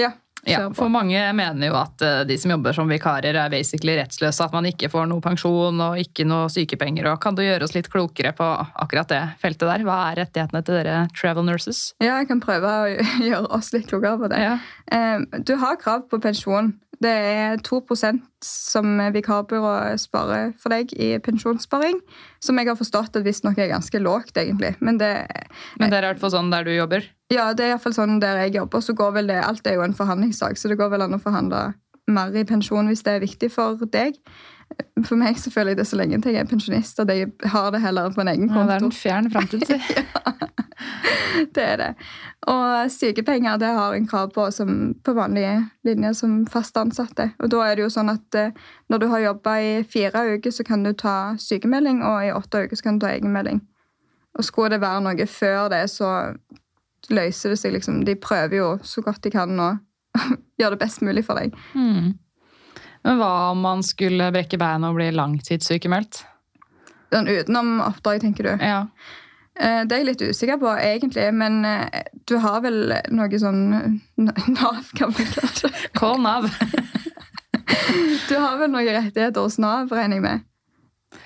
[0.01, 0.11] Ja.
[0.45, 4.45] Ja, for mange mener jo at eh, de som jobber som vikarer er basically rettsløse,
[4.45, 7.07] at man ikke får noe pensjon og ikke noe sykepenger.
[7.15, 8.45] og Kan du gjøre oss litt klokere på
[8.85, 9.87] akkurat det feltet der?
[9.89, 11.81] Hva er rettighetene til dere travel nurses?
[12.05, 12.93] Ja, jeg kan prøve å
[13.31, 14.43] gjøre oss litt klokere på det.
[14.45, 14.59] Ja.
[14.93, 16.75] Eh, Du har krav på pensjon.
[17.05, 21.99] Det er 2% som vikarbyrået sparer for deg i pensjonssparing.
[22.45, 24.75] Som jeg har forstått at visstnok er ganske lågt, egentlig.
[24.81, 25.13] Men det,
[25.81, 27.05] Men det er i hvert fall sånn der du jobber?
[27.33, 28.83] ja, det er i hvert fall sånn der jeg jobber.
[28.85, 31.23] Så går vel det, Alt er jo en forhandlingssak, så det går vel an å
[31.23, 31.73] forhandle
[32.13, 34.19] mer i pensjon hvis det er viktig for deg.
[35.09, 37.71] For meg så føler jeg det så lenge til jeg er pensjonist, at jeg har
[37.75, 38.87] det heller på en egen Ja, det er konto.
[38.87, 39.79] en fjern framtid, si.
[41.55, 41.89] Det er det.
[42.51, 47.31] Og sykepenger det har en krav på som på vanlige linjer som fast ansatte.
[47.43, 48.53] Og da er det jo sånn at eh,
[48.91, 52.65] når du har jobba i fire uker, så kan du ta sykemelding, og i åtte
[52.67, 53.63] uker så kan du ta egenmelding.
[54.39, 56.11] Og skulle det være noe før det, så
[57.11, 58.03] løser det seg liksom.
[58.07, 59.73] De prøver jo så godt de kan å
[60.61, 61.55] gjøre det best mulig for deg.
[61.75, 62.15] Mm.
[63.05, 66.23] Men hva om man skulle brekke beina og bli langtidssykemeldt?
[67.13, 68.65] Sånn utenom oppdrag, tenker du.
[68.65, 68.79] Ja.
[69.61, 73.61] Eh, Det er jeg litt usikker på, egentlig, men eh, du har vel noe sånn
[74.17, 75.73] Nav, kan man kalle det.
[76.01, 76.49] Call Nav.
[78.29, 80.43] Du har vel noen rettigheter hos Nav, regner jeg med.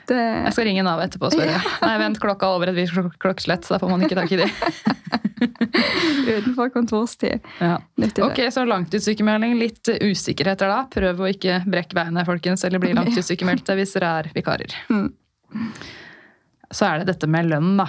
[0.08, 1.58] Det, Jeg skal ringe Nav etterpå og spørre.
[1.84, 4.32] Nei, vent, klokka er over et visst klok- klokkeslett, så da får man ikke tak
[4.32, 4.46] i de.
[6.38, 7.44] utenfor kontorstid.
[7.60, 7.76] Ja.
[8.24, 9.54] Ok, så langtidssykemelding.
[9.60, 10.80] Litt usikkerheter da.
[10.92, 14.74] Prøv å ikke brekke beinet, folkens, eller bli langtidssykemeldte hvis dere er vikarer.
[14.92, 15.10] Mm.
[16.70, 17.88] Så er det dette med lønn, da.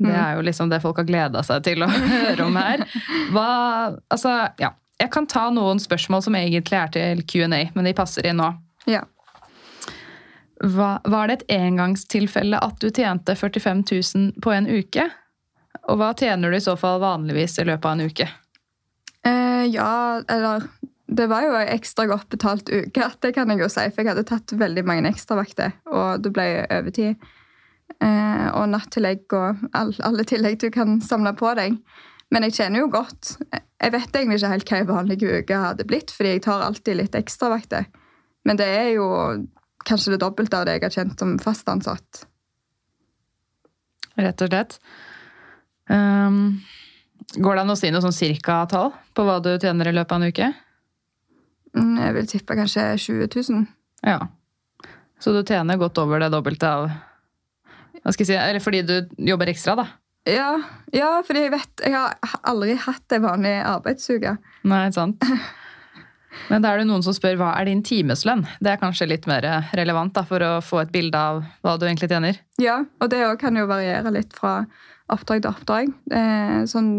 [0.00, 2.86] Det er jo liksom det folk har gleda seg til å høre om her.
[3.34, 3.48] Hva,
[4.08, 4.72] altså, ja.
[5.00, 8.50] Jeg kan ta noen spørsmål som egentlig er til Q&A, men de passer inn nå.
[8.88, 9.00] Ja.
[10.60, 15.06] Var det et engangstilfelle at du tjente 45 000 på en uke?
[15.88, 18.28] Og hva tjener du i så fall vanligvis i løpet av en uke?
[19.26, 20.68] Eh, ja, eller
[21.10, 23.82] Det var jo en ekstra godt betalt uke, det kan jeg jo si.
[23.90, 27.16] For jeg hadde tatt veldig mange ekstravakter, og det ble overtid.
[27.98, 31.80] Eh, og nattillegg og all, alle tillegg du kan samle på deg.
[32.30, 33.32] Men jeg tjener jo godt.
[33.50, 37.00] Jeg vet egentlig ikke helt hva en vanlig uke hadde blitt, fordi jeg tar alltid
[37.00, 37.88] litt ekstravakter.
[38.46, 39.08] Men det er jo
[39.88, 42.24] kanskje det dobbelte av det jeg har tjent som fast ansatt.
[44.20, 44.76] Rett og slett.
[45.90, 46.60] Um,
[47.36, 50.20] går det an å si noe sånn cirka-tall på hva du tjener i løpet av
[50.22, 50.50] en uke?
[51.76, 53.64] Mm, Jeg vil tippe kanskje 20 000.
[54.06, 54.18] Ja.
[55.20, 56.86] Så du tjener godt over det dobbelte av
[58.00, 58.94] Hva skal jeg si Eller fordi du
[59.28, 59.84] jobber ekstra, da.
[60.28, 60.54] Ja,
[60.96, 62.16] ja, fordi jeg vet Jeg har
[62.48, 64.36] aldri hatt ei vanlig arbeidsuke.
[64.68, 65.20] Nei, sant?
[66.50, 68.44] Men da er det noen som spør hva er din timeslønn?
[68.62, 69.46] Det er kanskje litt mer
[69.78, 72.38] relevant da, for å få et bilde av hva du egentlig tjener.
[72.62, 74.60] Ja, og det kan jo variere litt fra
[75.10, 75.96] oppdrag til oppdrag.
[76.14, 76.92] Eh, sånn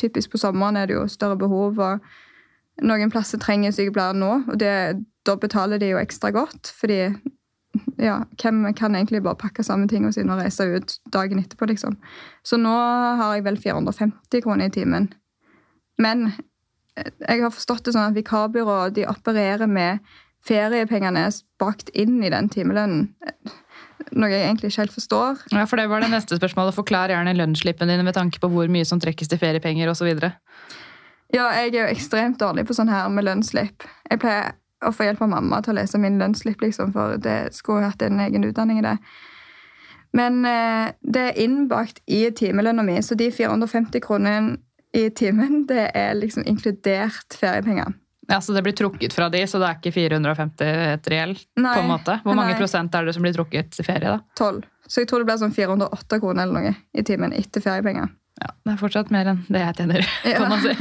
[0.00, 4.30] Typisk på sommeren er det jo større behov, og noen plasser trenger sykepleiere nå.
[4.48, 4.72] Og det,
[5.28, 7.02] da betaler de jo ekstra godt, fordi
[8.00, 11.98] ja, hvem kan egentlig bare pakke sammen tingene sine og reise ut dagen etterpå, liksom.
[12.46, 12.72] Så nå
[13.20, 15.10] har jeg vel 450 kroner i timen.
[16.00, 16.30] Men
[16.96, 20.00] jeg har forstått det sånn at vikarbyrået de opererer med
[20.46, 21.26] feriepengene
[21.60, 23.10] bakt inn i den timelønnen.
[24.16, 25.42] Noe jeg egentlig ikke helt forstår.
[25.52, 26.74] Ja, for det var det neste spørsmålet.
[26.74, 30.08] Forklar gjerne lønnsslippen din med tanke på hvor mye som trekkes til feriepenger osv.
[31.30, 33.86] Ja, jeg er jo ekstremt dårlig på sånn her med lønnsslipp.
[34.10, 37.52] Jeg pleier å få hjelp av mamma til å lese min lønnsslipp, liksom, for det
[37.54, 38.96] skulle jeg hatt en egen utdanning i det.
[40.16, 44.56] Men eh, det er innbakt i timelønna mi, så de 450 kronene
[44.96, 47.92] i timen, det er liksom inkludert feriepenger.
[48.30, 51.34] Ja, Så det blir trukket fra de, så det er ikke 450 et reell?
[51.58, 52.20] Nei, på en måte.
[52.22, 52.60] Hvor mange nei.
[52.60, 54.06] prosent er det som blir trukket til ferie?
[54.06, 54.20] da?
[54.38, 54.62] 12.
[54.86, 58.10] Så jeg tror det blir sånn 408 kroner eller noe i timen etter feriepenger.
[58.40, 60.06] Ja, Det er fortsatt mer enn det jeg tjener,
[60.38, 60.74] kan man si.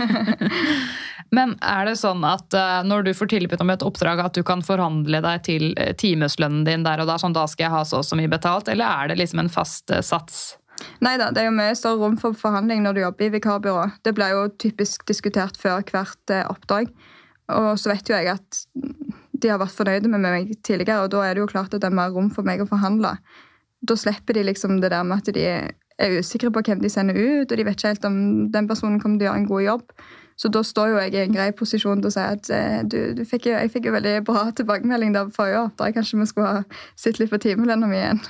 [1.35, 4.41] Men er det sånn at eh, når du får tilbud om et oppdrag, at du
[4.45, 7.83] kan forhandle deg til eh, timeslønnen din der og da, sånn da skal jeg ha
[7.85, 10.58] så og så mye betalt, eller er det liksom en fast eh, sats?
[11.03, 13.85] Nei da, det er jo mye større rom for forhandling når du jobber i vikarbyrå.
[14.05, 16.91] Det blir jo typisk diskutert før hvert eh, oppdrag.
[17.55, 18.63] Og så vet jo jeg at
[19.39, 21.89] de har vært fornøyde med meg tidligere, og da er det jo klart at det
[21.89, 23.15] er mer rom for meg å forhandle.
[23.79, 25.45] Da slipper de liksom det der med at de
[25.99, 28.17] er usikre på hvem de sender ut, og de vet ikke helt om
[28.51, 29.93] den personen kommer til å gjøre en god jobb.
[30.39, 32.99] Så da står jo jeg i en grei posisjon til å si at eh, du,
[33.17, 35.97] du fikk jeg fikk jo veldig bra tilbakemelding der forrige oppdrag.
[35.97, 36.61] Kanskje vi skulle ha
[36.99, 38.21] sett litt på timelønna mi igjen.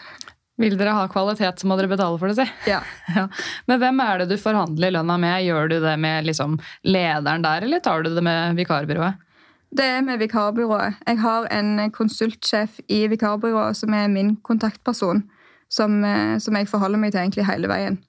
[0.59, 2.71] Vil dere ha kvalitet, så må dere betale for det, si.
[2.71, 2.81] Ja.
[3.15, 3.25] Ja.
[3.69, 5.45] Men hvem er det du forhandler lønna med?
[5.47, 9.17] Gjør du det med liksom lederen der, eller tar du det med vikarbyrået?
[9.71, 10.99] Det er med vikarbyrået.
[11.05, 15.23] Jeg har en konsultsjef i vikarbyrået som er min kontaktperson,
[15.69, 17.99] som, eh, som jeg forholder meg til egentlig hele veien.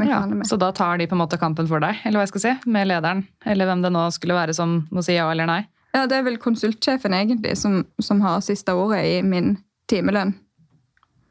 [0.00, 2.42] Ja, så da tar de på en måte kampen for deg, eller hva jeg skal
[2.46, 3.26] si, med lederen?
[3.44, 5.60] Eller hvem det nå skulle være som må si ja eller nei?
[5.92, 9.58] Ja, Det er vel konsultsjefen egentlig som, som har siste ordet i min
[9.92, 10.32] timelønn.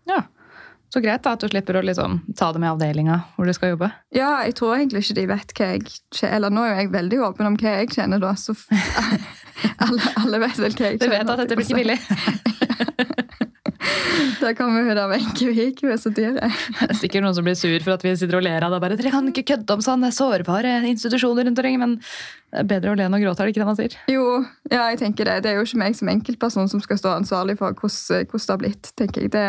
[0.05, 0.21] Ja,
[0.91, 3.73] så greit da at du slipper å liksom ta det med avdelinga hvor du skal
[3.75, 3.91] jobbe.
[4.15, 6.35] Ja, jeg tror egentlig ikke de vet hva jeg tjener.
[6.35, 8.33] Eller nå er jeg veldig åpen om hva jeg tjener, da.
[8.35, 8.55] Så
[9.87, 11.17] alle, alle vet vel hva jeg Du tjener.
[11.21, 11.99] vet at dette blir ikke billig.
[14.41, 16.33] Da kommer hun der Wenche Vik, hun er så dyr.
[16.79, 18.79] Det er sikkert noen som blir sur for at vi sitter og ler av det.
[18.83, 22.93] Bare, Dere kan ikke kødde om sånne sårbare institusjoner rundt omkring, men det er bedre
[22.93, 23.97] å le enn å gråte, er det ikke det man sier?
[24.11, 24.25] Jo,
[24.73, 25.37] ja, jeg tenker det.
[25.45, 28.53] Det er jo ikke meg som enkeltperson som skal stå ansvarlig for hvordan, hvordan det
[28.55, 28.91] har blitt.
[29.01, 29.33] tenker jeg.
[29.37, 29.45] Det,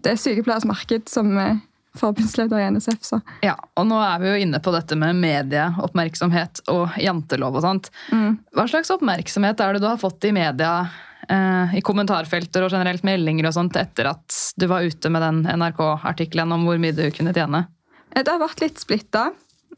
[0.00, 1.60] det er sykepleiers marked som eh,
[1.98, 3.20] forbundsleder i NSF, så.
[3.44, 7.90] Ja, og nå er vi jo inne på dette med medieoppmerksomhet og jantelov og sånt.
[8.12, 8.38] Mm.
[8.56, 10.86] Hva slags oppmerksomhet er det du har fått i media,
[11.28, 15.42] eh, i kommentarfelter og generelt meldinger og sånt, etter at du var ute med den
[15.60, 17.66] NRK-artikkelen om hvor mye du kunne tjene?
[18.14, 19.30] Eh, Det har vært litt splitta.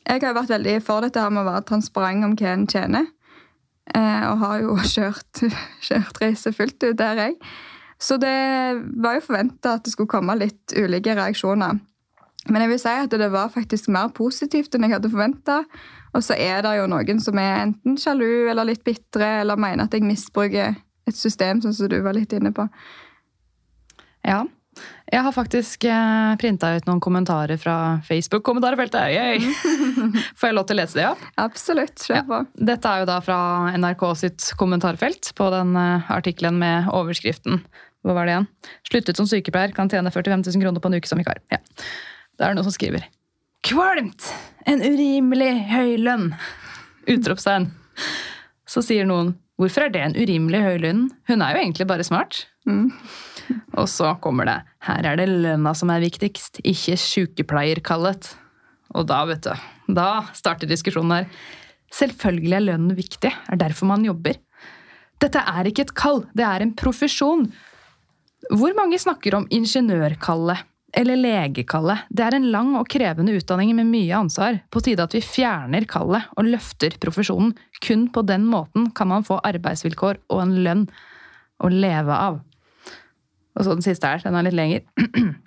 [0.05, 3.07] Jeg har vært veldig for dette her med å være transparent om hva en tjener.
[3.94, 5.44] Eh, og har jo kjørt,
[5.83, 7.38] kjørt reise fullt ut der, jeg.
[8.04, 8.36] Så det
[9.00, 11.78] var jo forventa at det skulle komme litt ulike reaksjoner.
[12.52, 15.62] Men jeg vil si at det var faktisk mer positivt enn jeg hadde forventa.
[16.14, 19.86] Og så er det jo noen som er enten sjalu eller litt bitre eller mener
[19.86, 22.66] at jeg misbruker et system, sånn som du var litt inne på.
[24.24, 24.44] Ja.
[25.12, 29.44] Jeg har faktisk eh, printa ut noen kommentarer fra Facebook-kommentarfeltet.
[30.40, 31.12] Får jeg lov til å lese det, ja?
[31.44, 32.02] Absolutt.
[32.02, 32.40] Kjør på.
[32.72, 33.38] Dette er jo da fra
[33.78, 37.62] NRK sitt kommentarfelt på den eh, artikkelen med overskriften.
[38.04, 38.48] Hva var det igjen?
[38.84, 41.40] Sluttet som sykepleier, kan tjene 45 000 kroner på en uke som vikar.
[41.52, 41.60] Ja.
[42.36, 43.06] Det er noen som skriver.
[43.64, 44.28] Kvalmt!
[44.68, 46.34] En urimelig høy lønn!
[47.08, 47.70] Utropstegn.
[48.68, 51.02] Så sier noen Hvorfor er det en urimelig høy lønn?
[51.30, 52.40] Hun er jo egentlig bare smart.
[53.78, 58.32] Og så kommer det Her er det lønna som er viktigst, ikke sykepleierkallet.
[58.98, 59.52] Og da, vet du,
[59.94, 61.28] da starter diskusjonen her.
[61.94, 64.40] Selvfølgelig er lønnen viktig, er derfor man jobber.
[65.22, 67.46] Dette er ikke et kall, det er en profesjon.
[68.52, 72.07] Hvor mange snakker om ingeniørkallet eller legekallet?
[72.11, 74.59] Det er en lang og krevende utdanning med mye ansvar.
[74.70, 77.54] På tide at vi fjerner kallet og løfter profesjonen.
[77.85, 80.85] Kun på den måten kan man få arbeidsvilkår og en lønn
[81.62, 82.42] å leve av.
[83.54, 84.85] Og så den siste her, den er litt lenger.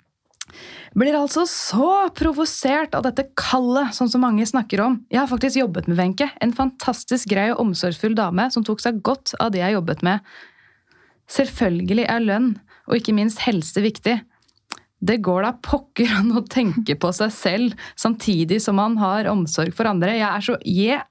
[0.98, 5.02] Blir altså så provosert av dette kallet som så mange snakker om.
[5.12, 6.30] Jeg har faktisk jobbet med Wenche.
[6.42, 10.24] En fantastisk grei og omsorgsfull dame som tok seg godt av det jeg jobbet med.
[11.28, 12.54] Selvfølgelig er lønn,
[12.88, 14.16] og ikke minst helse, viktig.
[14.98, 19.76] Det går da pokker an å tenke på seg selv samtidig som man har omsorg
[19.76, 20.16] for andre.
[20.18, 21.06] Jeg er så yeah,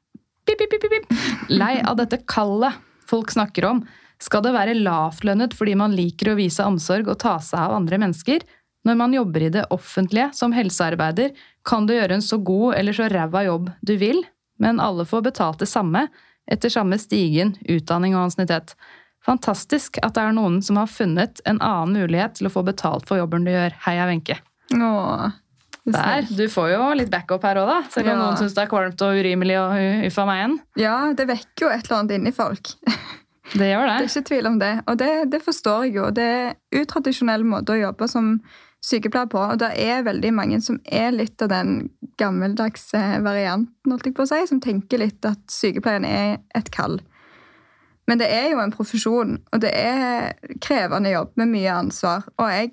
[0.48, 1.16] pip, pip, pip,
[1.54, 2.76] lei av dette kallet
[3.08, 3.82] folk snakker om.
[4.20, 8.02] Skal det være lavtlønnet fordi man liker å vise omsorg og ta seg av andre
[8.02, 8.44] mennesker?
[8.88, 11.34] Når man jobber i det offentlige som helsearbeider,
[11.68, 14.22] kan du gjøre en så god eller så ræva jobb du vil,
[14.64, 16.08] men alle får betalt det samme,
[16.48, 18.74] etter samme stigen, utdanning og ansiennitet.
[19.28, 23.08] Fantastisk at det er noen som har funnet en annen mulighet til å få betalt
[23.10, 23.76] for jobben du gjør.
[23.86, 24.40] Heia Wenche.
[24.72, 25.34] Er
[25.88, 27.78] Der, du får jo litt backup her òg, da.
[27.92, 28.20] Selv om Ja.
[28.26, 30.60] noen syns det er kvalmt og urimelig og u- uffa meg igjen.
[30.76, 32.74] Ja, det vekker jo et eller annet inni folk.
[33.54, 34.74] Det gjør Det Det er ikke tvil om det.
[34.88, 36.10] Og det, det forstår jeg jo.
[36.12, 38.42] Det er utradisjonell måte å jobbe som
[38.84, 39.40] sykepleier på.
[39.40, 44.24] Og det er veldig mange som er litt av den gammeldagse varianten, holdt jeg på
[44.24, 47.00] å si, som tenker litt at sykepleien er et kall.
[48.08, 52.24] Men det er jo en profesjon, og det er krevende jobb med mye ansvar.
[52.40, 52.72] Og jeg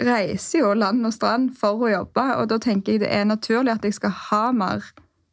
[0.00, 3.74] reiser jo land og strand for å jobbe, og da tenker jeg det er naturlig
[3.74, 4.88] at jeg skal ha mer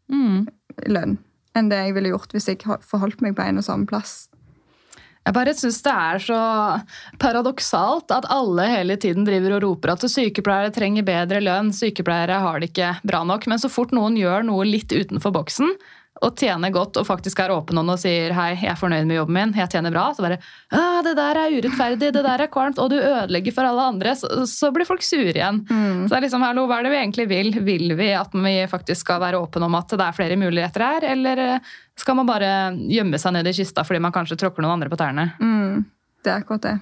[0.08, 0.48] Mm.
[0.88, 1.18] lønn
[1.58, 4.28] enn det jeg ville gjort hvis jeg forholdt meg på en og samme plass.
[5.28, 6.42] Jeg bare syns det er så
[7.20, 12.62] paradoksalt at alle hele tiden driver og roper at sykepleiere trenger bedre lønn, sykepleiere har
[12.62, 13.50] det ikke bra nok.
[13.52, 15.74] Men så fort noen gjør noe litt utenfor boksen
[16.24, 19.08] og tjener godt og faktisk er åpen om det og sier hei, jeg er fornøyd
[19.10, 20.40] med jobben min, jeg tjener bra, så bare
[21.06, 24.30] det der er urettferdig, det der er kvalmt, og du ødelegger for alle andre, så,
[24.50, 25.62] så blir folk sure igjen.
[25.68, 27.52] Så det er liksom, hallo, hva er det vi egentlig vil?
[27.68, 31.08] Vil vi at vi faktisk skal være åpne om at det er flere muligheter her,
[31.14, 32.52] eller eh, skal man bare
[32.90, 35.32] gjemme seg ned i kista fordi man kanskje tråkker noen andre på tærne?
[35.42, 35.86] Mm,
[36.26, 36.78] det er akkurat det.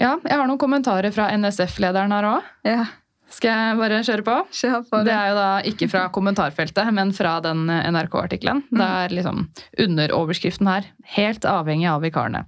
[0.00, 2.52] Ja, jeg har noen kommentarer fra NSF-lederen her òg.
[2.66, 2.84] Ja,
[3.32, 4.36] Skal jeg bare kjøre på?
[4.52, 5.16] kjør på Det det.
[5.16, 8.64] er jo da ikke fra kommentarfeltet, men fra den NRK-artikkelen.
[8.70, 9.46] Det er liksom
[9.86, 10.84] under overskriften her
[11.16, 12.44] 'Helt avhengig av vikarene'.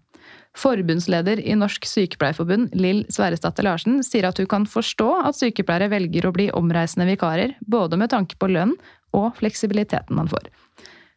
[0.55, 6.29] Forbundsleder i Norsk Sykepleierforbund, Lill Sverresdatter Larsen, sier at hun kan forstå at sykepleiere velger
[6.29, 8.77] å bli omreisende vikarer, både med tanke på lønn
[9.13, 10.47] og fleksibiliteten man får.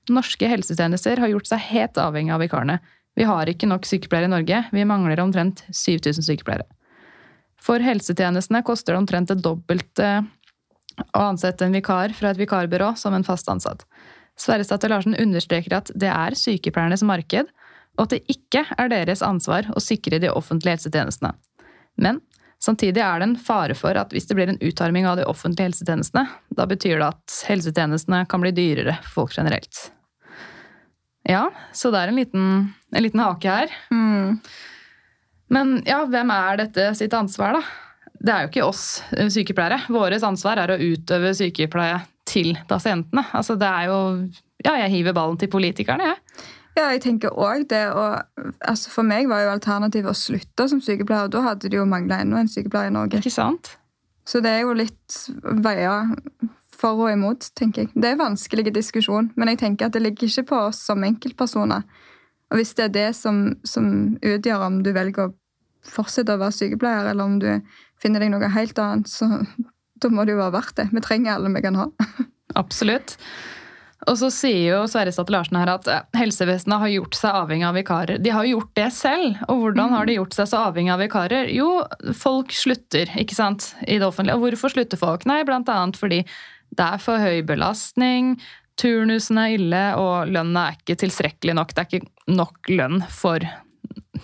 [0.09, 2.79] Norske helsetjenester har gjort seg helt avhengig av vikarene.
[3.17, 6.65] Vi har ikke nok sykepleiere i Norge, vi mangler omtrent 7000 sykepleiere.
[7.67, 10.11] For helsetjenestene koster det omtrent det dobbelte
[11.11, 13.83] å ansette en vikar fra et vikarbyrå som en fast ansatt.
[14.39, 17.49] Sverresdatter Larsen understreker at det er sykepleiernes marked,
[17.97, 21.33] og at det ikke er deres ansvar å sikre de offentlige helsetjenestene.
[21.97, 22.21] Men
[22.61, 25.71] samtidig er det en fare for at hvis det blir en utarming av de offentlige
[25.71, 29.89] helsetjenestene, da betyr det at helsetjenestene kan bli dyrere for folk generelt.
[31.27, 32.49] Ja, så det er en liten,
[32.95, 33.73] en liten hake her.
[33.91, 34.37] Mm.
[35.53, 37.63] Men ja, hvem er dette sitt ansvar, da?
[38.17, 38.83] Det er jo ikke oss
[39.15, 39.83] eh, sykepleiere.
[39.93, 43.23] Vårt ansvar er å utøve sykepleie til pasientene.
[43.37, 43.99] Altså, det er jo
[44.65, 46.45] Ja, jeg hiver ballen til politikerne, jeg.
[46.77, 47.83] Ja, jeg tenker også det.
[47.93, 51.29] Og, altså for meg var jo alternativet å slutte som sykepleier.
[51.29, 53.21] og Da hadde de jo mangla ennå en sykepleier i Norge.
[53.21, 53.75] Ikke sant?
[54.27, 55.19] Så det er jo litt
[55.63, 56.09] veier
[56.77, 57.93] for og imot, tenker jeg.
[57.95, 61.05] Det er en vanskelig diskusjon, men jeg tenker at det ligger ikke på oss som
[61.07, 61.87] enkeltpersoner.
[62.51, 63.89] Og hvis det er det som, som
[64.23, 65.33] utgjør om du velger å
[65.87, 67.49] fortsette å være sykepleier, eller om du
[68.01, 69.27] finner deg noe helt annet, så
[70.01, 70.89] da må det jo være verdt det.
[70.93, 71.91] Vi trenger alle vi kan ha.
[72.61, 73.17] Absolutt.
[74.07, 77.75] Og så sier jo Sverresdatter Larsen her at eh, helsevesenet har gjort seg avhengig av
[77.75, 78.21] vikarer.
[78.23, 79.41] De har jo gjort det selv.
[79.49, 81.49] Og hvordan har de gjort seg så avhengig av vikarer?
[81.51, 81.71] Jo,
[82.15, 84.37] folk slutter ikke sant, i det offentlige.
[84.37, 85.25] Og hvorfor slutter folk?
[85.27, 86.21] Nei, blant annet fordi
[86.77, 88.35] det er for høy belastning,
[88.77, 91.73] turnusen er ille, og lønna er ikke tilstrekkelig nok.
[91.73, 93.41] Det er ikke nok lønn for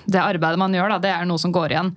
[0.03, 0.95] det arbeidet man gjør.
[0.95, 1.01] Da.
[1.07, 1.95] Det er noe som går igjen.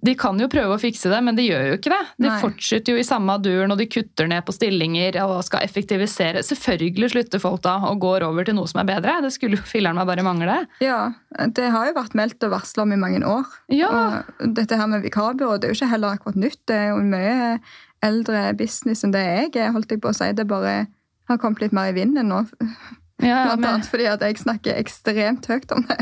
[0.00, 2.04] De kan jo prøve å fikse det, men de gjør jo ikke det.
[2.24, 2.36] De Nei.
[2.40, 6.40] fortsetter jo i samme duren, og de kutter ned på stillinger og skal effektivisere.
[6.46, 9.18] Selvfølgelig slutter folk da og går over til noe som er bedre.
[9.26, 10.56] Det skulle jo filleren meg bare mangle.
[10.80, 11.10] Ja,
[11.52, 13.44] Det har jo vært meldt og varsla om i mange år.
[13.76, 13.90] Ja.
[14.40, 16.62] Og dette her med vikarbyrå det er jo ikke heller akkurat nytt.
[16.70, 17.60] Det er jo en mye
[18.00, 19.74] eldre business enn det jeg er.
[19.76, 20.32] holdt jeg på å si.
[20.32, 20.86] Det bare
[21.34, 22.42] har kommet litt mer i vinden nå.
[23.20, 25.98] Ja, Blant men, annet fordi at jeg snakker ekstremt høyt om det.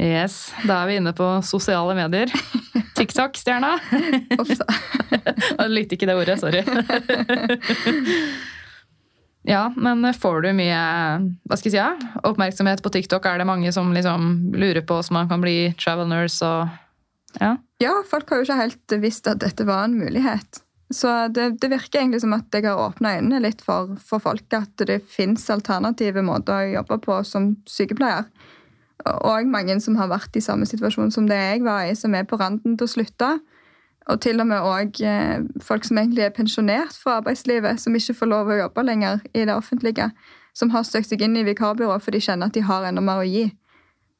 [0.00, 2.32] yes, da er vi inne på sosiale medier.
[2.98, 3.76] TikTok-stjerna.
[4.40, 6.62] Jeg likte ikke det ordet, sorry.
[9.48, 10.80] Ja, men får du mye
[11.48, 12.18] hva skal jeg si, ja?
[12.28, 13.24] oppmerksomhet på TikTok?
[13.24, 17.54] Er det mange som liksom lurer på hvordan man kan bli travel nurse og Ja.
[17.80, 20.60] Ja, folk har jo ikke helt visst at dette var en mulighet.
[20.90, 24.46] Så det, det virker egentlig som at jeg har åpna øynene litt for, for folk.
[24.56, 28.26] At det fins alternative måter å jobbe på som sykepleier.
[29.06, 32.26] Og mange som har vært i samme situasjon som det jeg var i, som er
[32.28, 33.30] på randen til å slutte.
[34.10, 38.16] Og til og med også, eh, folk som egentlig er pensjonert fra arbeidslivet, som ikke
[38.18, 40.10] får lov å jobbe lenger i det offentlige.
[40.54, 43.22] Som har søkt seg inn i vikarbyrå for de kjenner at de har enda mer
[43.22, 43.52] å gi.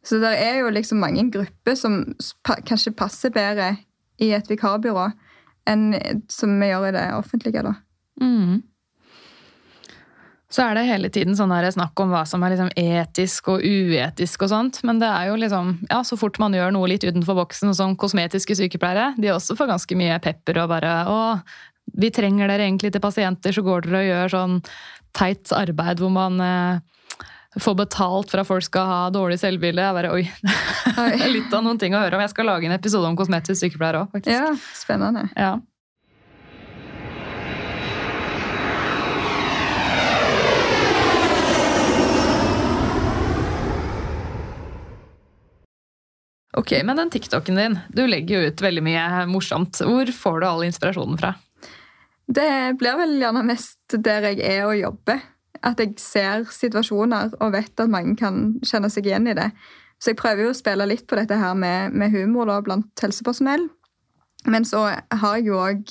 [0.06, 2.14] Så det er jo liksom mange grupper som
[2.46, 3.74] kanskje passer bedre
[4.22, 5.10] i et vikarbyrå
[5.68, 5.92] enn
[6.30, 7.64] som vi gjør i det offentlige.
[7.66, 7.74] da.
[8.20, 8.60] Mm.
[10.50, 13.62] Så er det hele tiden sånn her snakk om hva som er liksom etisk og
[13.62, 14.80] uetisk og sånt.
[14.86, 17.94] Men det er jo liksom, ja, så fort man gjør noe litt utenfor boksen, som
[17.98, 21.20] kosmetiske sykepleiere, de også får ganske mye pepper og bare å,
[21.94, 24.58] vi trenger dere egentlig til pasienter, så går dere og gjør sånn
[25.14, 26.82] teit arbeid hvor man eh,
[27.58, 29.82] får betalt for at folk skal ha dårlig selvbilde.
[29.82, 30.22] Jeg bare, oi,
[30.86, 32.22] det er litt av noen ting å høre om.
[32.22, 34.36] Jeg skal lage en episode om kosmetisk sykepleier òg, faktisk.
[34.36, 35.26] Ja, spennende.
[35.34, 35.56] Ja.
[46.60, 49.78] Ok, men den TikToken din, du legger jo ut veldig mye morsomt.
[49.86, 51.34] Hvor får du all inspirasjonen fra?
[52.30, 55.22] Det blir vel gjerne mest der jeg er og jobber.
[55.66, 59.50] At jeg ser situasjoner og vet at mange kan kjenne seg igjen i det.
[60.00, 63.04] Så jeg prøver jo å spille litt på dette her med, med humor da, blant
[63.04, 63.68] helsepersonell.
[64.48, 65.90] Men så har jeg jo òg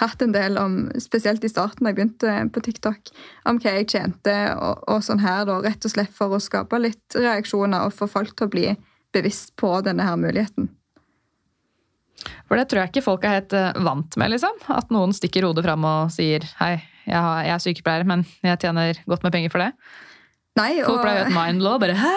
[0.00, 3.10] hatt en del om, spesielt i starten da jeg begynte på TikTok,
[3.50, 6.80] om hva jeg tjente og, og sånn her, da, rett og slett for å skape
[6.80, 8.70] litt reaksjoner og få folk til å bli
[9.12, 10.70] bevisst på denne her muligheten.
[12.48, 14.58] For det tror jeg ikke folk er helt eh, vant med, liksom.
[14.72, 18.60] At noen stikker hodet fram og sier hei, jeg, har, jeg er sykepleier, men jeg
[18.62, 19.72] tjener godt med penger for det.
[20.58, 21.78] Nei, og, Folk ble jo et mindlaw.
[21.80, 22.14] Bare hæ?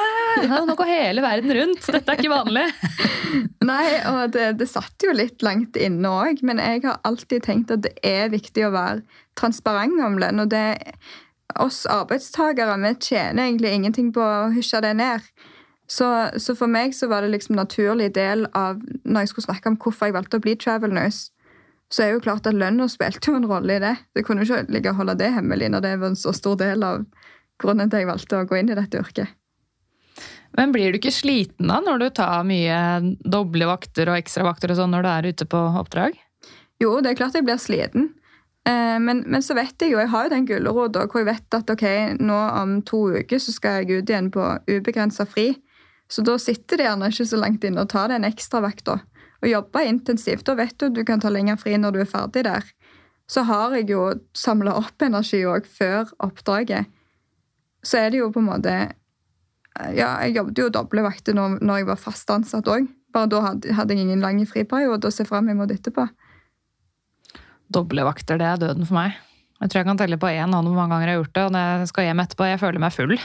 [0.68, 1.86] Nå går hele verden rundt!
[1.96, 2.66] Dette er ikke vanlig!
[3.70, 7.72] Nei, og det, det satt jo litt langt inne òg, men jeg har alltid tenkt
[7.72, 9.04] at det er viktig å være
[9.40, 10.44] transparent om lønn.
[10.44, 10.66] Og det,
[11.62, 15.24] oss arbeidstakere vi tjener egentlig ingenting på å hysje det ned.
[15.88, 16.08] Så,
[16.42, 19.80] så for meg så var det liksom naturlig del av når jeg skulle snakke om
[19.80, 21.30] hvorfor jeg valgte å bli travel nurse,
[21.94, 23.94] så er jo klart at lønna spilte jo en rolle i det.
[24.16, 26.58] Det kunne jo ikke ligge og holde det hemmelig når det var en så stor
[26.60, 27.06] del av
[27.62, 29.32] grunnen til jeg valgte å gå inn i dette yrket.
[30.56, 32.78] Men blir du ikke sliten da når du tar mye
[33.28, 36.16] doble vakter og ekstravakter og sånn når du er ute på oppdrag?
[36.82, 38.10] Jo, det er klart jeg blir sliten.
[38.68, 41.58] Eh, men, men så vet jeg jo, jeg har jo den gulrota hvor jeg vet
[41.60, 41.86] at ok,
[42.24, 45.52] nå om to uker så skal jeg ut igjen på ubegrensa fri.
[46.12, 49.00] Så da sitter det gjerne ikke så langt inne å ta den ekstravakta
[49.46, 50.46] og jobbe intensivt.
[50.48, 52.66] Da vet du at du kan ta lenger fri når du er ferdig der.
[53.30, 56.90] Så har jeg jo samla opp energi òg før oppdraget.
[57.86, 58.76] Så er det jo på en måte
[59.92, 62.86] Ja, jeg jobbet jo doble vakter når, når jeg var fast ansatt òg.
[63.12, 66.06] Bare da hadde, hadde jeg ingen lang friperiode å se fram imot etterpå.
[67.76, 69.18] Doble vakter, det er døden for meg.
[69.60, 71.44] Jeg tror jeg kan telle på én hånd hvor mange ganger jeg har gjort det.
[71.44, 73.16] Og jeg skal hjem etterpå, jeg føler meg full.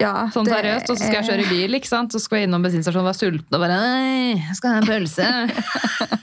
[0.00, 0.88] Ja, Sånn seriøst.
[0.90, 2.14] Og så skal jeg kjøre bil, ikke sant?
[2.14, 4.88] så skal jeg innom bensinstasjonen og være sulten og bare Nei, jeg skal ha en
[4.88, 5.28] pølse.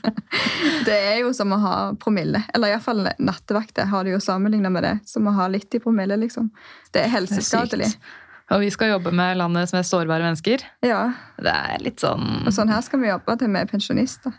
[0.86, 2.41] Det er jo som å ha promille.
[2.55, 4.95] Eller iallfall nattevakter har det jo sammenligna med det.
[5.09, 6.49] Som å ha litt i promille, liksom.
[6.89, 7.89] Det Det er helseskadelig.
[8.49, 10.63] Og vi skal jobbe med landets mest sårbare mennesker.
[10.86, 14.34] Ja, Det er litt sånn og sånn her skal vi jobbe til vi er pensjonister.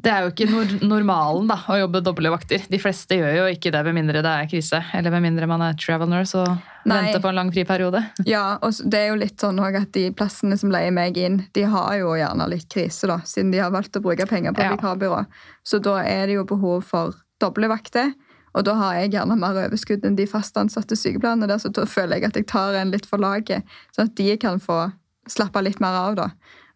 [0.00, 2.62] Det er jo ikke nor normalen da, å jobbe doble vakter.
[2.72, 4.80] De fleste gjør jo ikke det med mindre det er krise.
[4.96, 6.48] Eller med mindre man er travel nurse og
[6.88, 6.96] Nei.
[7.02, 8.00] venter på en lang friperiode.
[8.30, 11.66] Ja, og det er jo litt sånn at de plassene som leier meg inn, de
[11.68, 14.72] har jo gjerne litt krise, da, siden de har valgt å bruke penger på Ja.
[14.76, 15.26] vikarbyrå.
[15.68, 18.14] Så da er det jo behov for doble vakter.
[18.56, 21.84] Og da har jeg gjerne mer overskudd enn de fast ansatte sykepleierne der, så da
[21.86, 23.62] føler jeg at jeg tar en litt for laget,
[23.94, 24.88] sånn at de kan få
[25.30, 26.30] slappe litt mer av, da.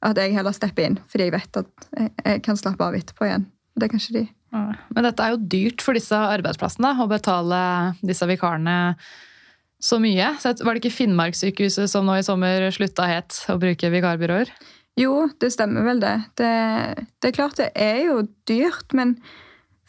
[0.04, 3.28] At jeg heller stepper inn, fordi jeg vet at jeg, jeg kan slappe av etterpå
[3.28, 3.46] igjen.
[3.74, 4.24] Det kan ikke de.
[4.54, 7.60] Men dette er jo dyrt for disse arbeidsplassene, å betale
[8.06, 8.76] disse vikarene
[9.82, 10.30] så mye.
[10.40, 14.52] Så var det ikke Finnmarkssykehuset som nå i sommer slutta het å bruke vikarbyråer?
[15.00, 16.14] Jo, det stemmer vel det.
[16.38, 16.52] det.
[17.18, 19.16] Det er klart det er jo dyrt, men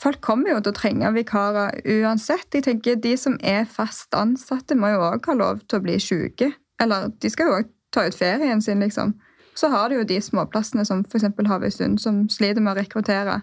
[0.01, 2.49] folk kommer jo til å trenge vikarer uansett.
[2.49, 5.99] Jeg tenker De som er fast ansatte, må jo òg ha lov til å bli
[6.01, 6.55] syke.
[6.81, 9.13] Eller de skal jo òg ta ut ferien sin, liksom.
[9.55, 11.29] Så har du jo de småplassene som f.eks.
[11.47, 13.39] Havøysund, som sliter med å rekruttere.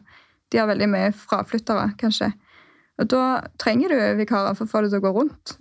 [0.53, 2.33] De har veldig mye fraflyttere, kanskje.
[3.01, 3.25] Og da
[3.61, 5.55] trenger du vikarer for å få det til å gå rundt.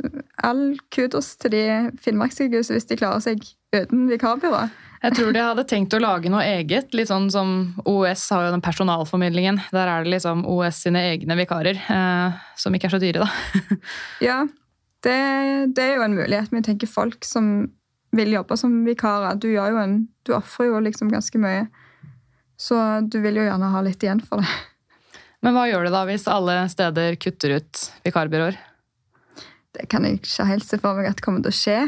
[0.43, 1.65] All kudos til de
[2.03, 4.65] finnmarkssykehuset hvis de klarer seg uten vikarbyrå.
[5.01, 6.91] Jeg tror de hadde tenkt å lage noe eget.
[6.93, 7.53] litt sånn som
[7.89, 9.57] OS har jo den personalformidlingen.
[9.73, 13.79] Der er det liksom OS sine egne vikarer, eh, som ikke er så dyre, da.
[14.27, 14.41] Ja,
[15.01, 15.17] det,
[15.73, 16.51] det er jo en mulighet.
[16.53, 17.71] Men tenker folk som
[18.11, 19.95] vil jobbe som vikarer, du gjør jo en,
[20.27, 21.65] du offrer jo liksom ganske mye.
[22.59, 24.51] Så du vil jo gjerne ha litt igjen for det.
[25.43, 28.59] Men hva gjør du da hvis alle steder kutter ut vikarbyråer?
[29.71, 31.79] Det kan jeg ikke helt se for meg at kommer til å skje.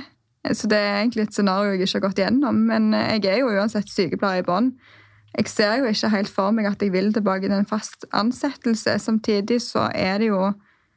[0.55, 2.63] Så det er egentlig et scenario jeg ikke har gått gjennom.
[2.71, 4.71] Men jeg er jo uansett sykepleier i bånn.
[5.33, 8.95] Jeg ser jo ikke helt for meg at jeg vil tilbake til en fast ansettelse.
[9.01, 10.53] Samtidig så er det jo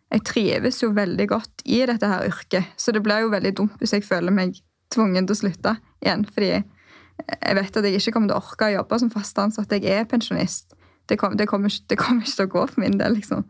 [0.07, 2.69] Jeg trives jo veldig godt i dette her yrket.
[2.79, 4.55] Så det blir jo veldig dumt hvis jeg føler meg
[4.95, 6.25] tvungen til å slutte igjen.
[6.33, 6.51] Fordi
[7.27, 9.73] jeg vet at jeg ikke kommer til å orke å jobbe som fast ansatt.
[9.73, 10.77] Jeg er pensjonist.
[11.07, 13.47] Det, kom, det, kommer, det kommer ikke til å gå for min del, liksom.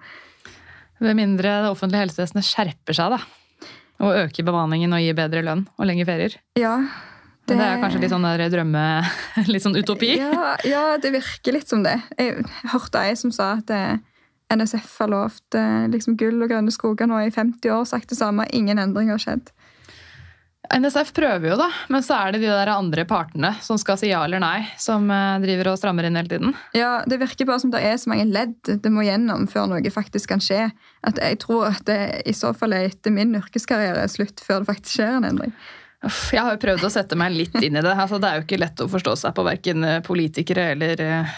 [1.00, 3.18] Med mindre det offentlige helsevesenet skjerper seg da,
[4.04, 6.38] og øker bemanningen og gir bedre lønn og lengre ferier.
[6.56, 6.78] Ja,
[7.46, 8.84] Det, det er kanskje litt sånn der drømme,
[9.52, 10.16] litt sånn utopi?
[10.18, 11.94] Ja, ja, det virker litt som det.
[12.18, 14.00] Jeg hørte ei som sa at eh,
[14.52, 18.18] NSF har lovt eh, liksom gull og grønne skoger nå i 50 år, sagt det
[18.18, 18.48] samme.
[18.56, 19.52] Ingen endring har skjedd.
[20.72, 24.10] NSF prøver jo da, men så er det de der andre partene som skal si
[24.10, 26.54] ja eller nei, som eh, driver og strammer inn hele tiden.
[26.76, 29.92] Ja, Det virker bare som det er så mange ledd det må gjennom før noe
[29.94, 30.68] faktisk kan skje.
[31.06, 34.62] At Jeg tror at det i så fall er etter min yrkeskarriere er slutt før
[34.64, 35.52] det faktisk skjer en endring.
[36.04, 37.94] Uff, Jeg har jo prøvd å sette meg litt inn i det.
[37.94, 41.36] Altså, det er jo ikke lett å forstå seg på verken politikere eller eh,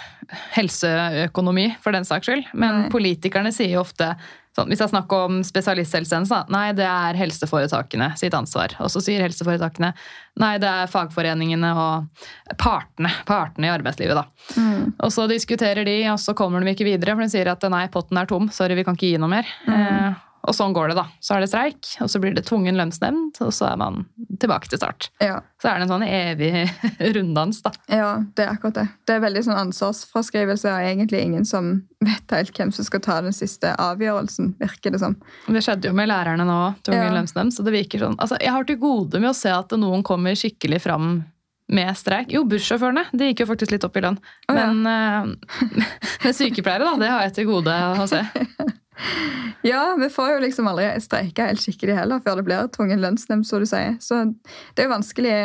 [0.59, 2.51] helseøkonomi, for den saks skyld.
[2.59, 2.91] Men Nei.
[2.93, 4.13] politikerne sier jo ofte
[4.59, 8.75] sånn, Hvis det er snakk om spesialisthelsetjenesten, nei, det er helseforetakene sitt ansvar.
[8.83, 9.93] Og så sier helseforetakene
[10.39, 12.25] nei, det er fagforeningene og
[12.61, 14.27] partene, partene i arbeidslivet, da.
[15.03, 17.87] Og så diskuterer de, og så kommer de ikke videre, for de sier at nei,
[17.93, 19.51] potten er tom, sorry, vi kan ikke gi noe mer.
[19.67, 21.07] Eh, og sånn går det, da.
[21.25, 24.05] Så er det streik, og så blir det tvungen lønnsnemnd, og så er man
[24.41, 25.09] tilbake til start.
[25.21, 26.53] Ja, Så er det en sånn evig
[27.17, 27.73] runddans, da.
[27.91, 28.87] ja, det er akkurat det.
[29.09, 31.73] Det er veldig sånn ansvarsfraskrivelse og egentlig ingen som
[32.05, 35.17] vet helt hvem som skal ta den siste avgjørelsen, virker det som.
[35.49, 37.17] Det skjedde jo med lærerne nå, tvungen Ja.
[37.19, 38.17] lønnsnemnd, så det virker sånn.
[38.23, 41.25] Altså, jeg har til gode med å se at noen kommer skikkelig fram
[41.69, 42.31] med streik.
[42.33, 44.17] Jo, bussjåførene, de gikk jo faktisk litt opp i lønn.
[44.49, 44.71] Oh, ja.
[44.73, 45.35] Men
[46.25, 48.23] uh, sykepleiere, da, det har jeg til gode å se.
[49.67, 53.47] Ja, vi får jo liksom aldri streika helt skikkelig heller før det blir tvungen lønnsnemnd,
[53.47, 53.99] så du sier.
[54.03, 54.25] Så
[54.75, 55.37] det er jo vanskelig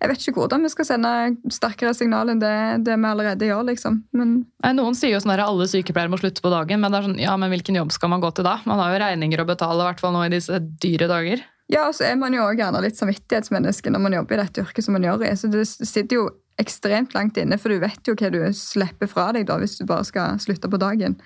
[0.00, 1.10] Jeg vet ikke hvordan vi skal sende
[1.52, 2.54] sterkere signal enn det,
[2.86, 3.98] det vi allerede gjør, liksom.
[4.16, 4.38] Men
[4.78, 7.18] Noen sier jo sånn at alle sykepleiere må slutte på dagen, men det er sånn,
[7.20, 8.56] ja, men hvilken jobb skal man gå til da?
[8.64, 11.44] Man har jo regninger å betale, i hvert fall nå i disse dyre dager.
[11.72, 14.64] Ja, og så er man jo også gjerne litt samvittighetsmenneske når man jobber i dette
[14.64, 15.36] yrket som man gjør i.
[15.36, 16.26] Så det sitter jo
[16.60, 19.86] ekstremt langt inne, for du vet jo hva du slipper fra deg da, hvis du
[19.88, 21.16] bare skal slutte på dagen.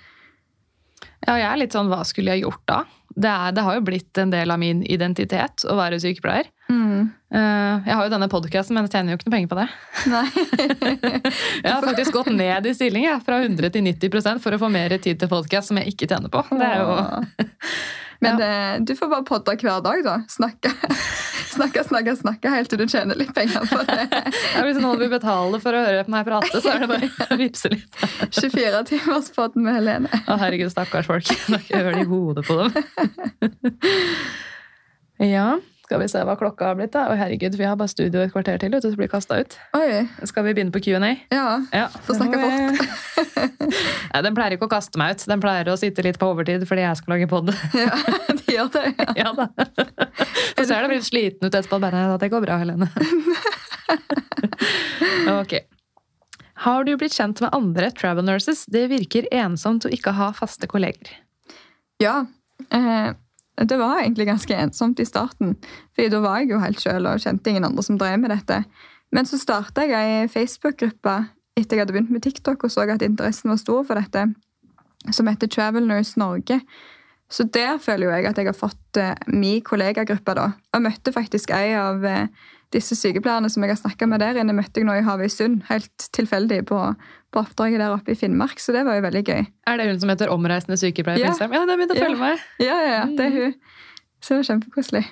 [1.27, 2.83] Ja, jeg er litt sånn hva skulle jeg gjort da?
[3.19, 6.47] Det, er, det har jo blitt en del av min identitet å være sykepleier.
[6.69, 7.09] Mm.
[7.33, 9.65] Eh, Jeg har jo denne podkasten, men jeg tjener jo ikke noe penger på det.
[10.13, 10.25] Nei.
[11.65, 14.69] Jeg har faktisk gått ned i stilling jeg, fra 100 til 90% for å få
[14.71, 16.43] mer tid til podkast som jeg ikke tjener på.
[16.53, 16.95] Det er jo
[18.19, 20.15] Men eh, du får bare podde hver dag, da.
[20.31, 20.71] Snakke,
[21.55, 24.07] snakke, snakke, snakke helt til du tjener litt penger på det.
[24.55, 27.09] ja, Hvis noen vil betale for å høre på meg prate, så er det bare
[27.29, 28.03] å vippse litt.
[28.41, 30.21] 24-timerspodden med Helene.
[30.27, 31.31] Å, herregud, stakkars folk.
[31.59, 32.71] Ikke høl i hodet på dem.
[35.19, 35.57] Ja,
[35.89, 37.07] skal vi se hva klokka har blitt, da.
[37.09, 39.55] Å, herregud, vi har bare studio et kvarter til, vet du, så blir kasta ut.
[39.73, 40.03] Oi.
[40.29, 41.15] Skal vi begynne på Q&A?
[41.33, 41.45] Ja.
[41.73, 42.83] Ja, Få snakke fort.
[44.13, 45.23] ja, Den pleier ikke å kaste meg ut.
[45.31, 47.49] Den pleier å sitte litt på overtid fordi jeg skal lage pod.
[47.73, 47.89] ja.
[48.29, 48.83] De gjør det.
[48.99, 49.15] Ja.
[49.17, 49.47] Ja da.
[50.53, 51.79] Så ser det blitt sliten ut etterpå.
[51.81, 52.85] Bare, at det går bra, Helene.
[55.39, 55.55] ok.
[56.67, 58.61] Har du blitt kjent med andre travel nurses?
[58.69, 61.15] Det virker ensomt å ikke ha faste kolleger.
[62.03, 62.19] Ja.
[62.69, 63.09] Eh,
[63.67, 65.57] det var egentlig ganske ensomt i starten.
[65.95, 68.61] For da var jeg jo helt sjøl og kjente ingen andre som drev med dette.
[69.11, 71.15] Men så starta jeg ei Facebook-gruppe
[71.59, 74.29] etter jeg hadde begynt med TikTok og så at interessen var stor for dette,
[75.11, 76.61] som heter Travel Nurse Norge.
[77.29, 80.33] Så der føler jo jeg at jeg har fått uh, min kollegagruppe.
[80.33, 80.51] da.
[80.73, 82.31] Og møtte faktisk ei av eh,
[82.73, 85.63] disse sykepleierne som jeg har snakka med der inne, møtte jeg nå i Havøysund.
[85.69, 86.79] Helt tilfeldig på,
[87.33, 89.47] på oppdraget der oppe i Finnmark, så det var jo veldig gøy.
[89.69, 91.23] Er det hun som heter Omreisende sykepleier?
[91.23, 91.33] Ja.
[91.33, 92.45] Ja, det begynte begynt å følge meg.
[92.61, 93.57] Ja, ja, ja, det er hun.
[94.19, 95.05] Så det var kjempekoselig.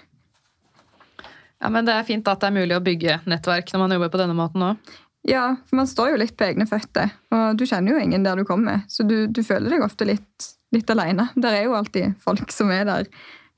[1.58, 4.12] Ja, men Det er fint at det er mulig å bygge nettverk når man jobber
[4.14, 4.92] på denne måten òg.
[5.28, 8.38] Ja, for man står jo litt på egne føtter, og du kjenner jo ingen der
[8.40, 11.26] du kommer, så du, du føler deg ofte litt, litt alene.
[11.36, 13.10] Der er jo alltid folk som er der,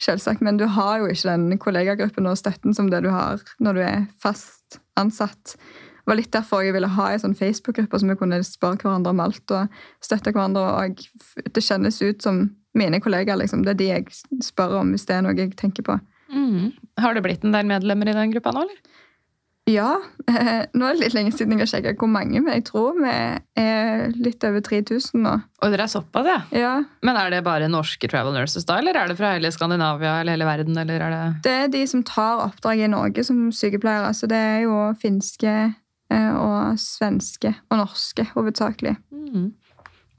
[0.04, 3.78] selvsagt, men du har jo ikke den kollegagruppen og støtten som det du har når
[3.78, 5.56] du er fast ansatt.
[5.56, 9.12] Det var litt derfor jeg ville ha en sånn Facebook-gruppe som vi kunne spørre hverandre
[9.14, 10.64] om alt og støtte hverandre.
[10.64, 11.04] og
[11.54, 13.38] Det kjennes ut som mine kollegaer.
[13.38, 13.64] liksom.
[13.66, 14.08] Det er de jeg
[14.44, 16.00] spør om hvis det er noe jeg tenker på.
[16.34, 16.72] Mm.
[16.98, 18.99] Har det blitt en del medlemmer i den gruppa nå, eller?
[19.70, 19.90] Ja.
[20.28, 22.98] eh, Nå er det litt lenge siden jeg har sjekka hvor mange, men jeg tror
[22.98, 23.12] vi
[23.62, 25.34] er litt over 3000 nå.
[25.62, 26.40] Og dere er såpass, ja.
[26.56, 26.74] Ja,
[27.06, 30.38] Men er det bare norske travel nurses da, eller er det fra hele Skandinavia eller
[30.38, 30.78] hele verden?
[30.78, 31.22] eller er det...
[31.46, 34.12] Det er de som tar oppdrag i Norge som sykepleiere.
[34.18, 35.54] Så det er jo finske
[36.12, 38.96] eh, og svenske og norske hovedsakelig.
[39.12, 39.52] Mm.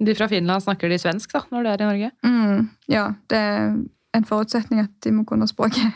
[0.01, 2.13] De fra Finland snakker de svensk da, når de er i Norge?
[2.25, 3.67] Mm, ja, det er
[4.17, 5.93] en forutsetning at de må kunne språket.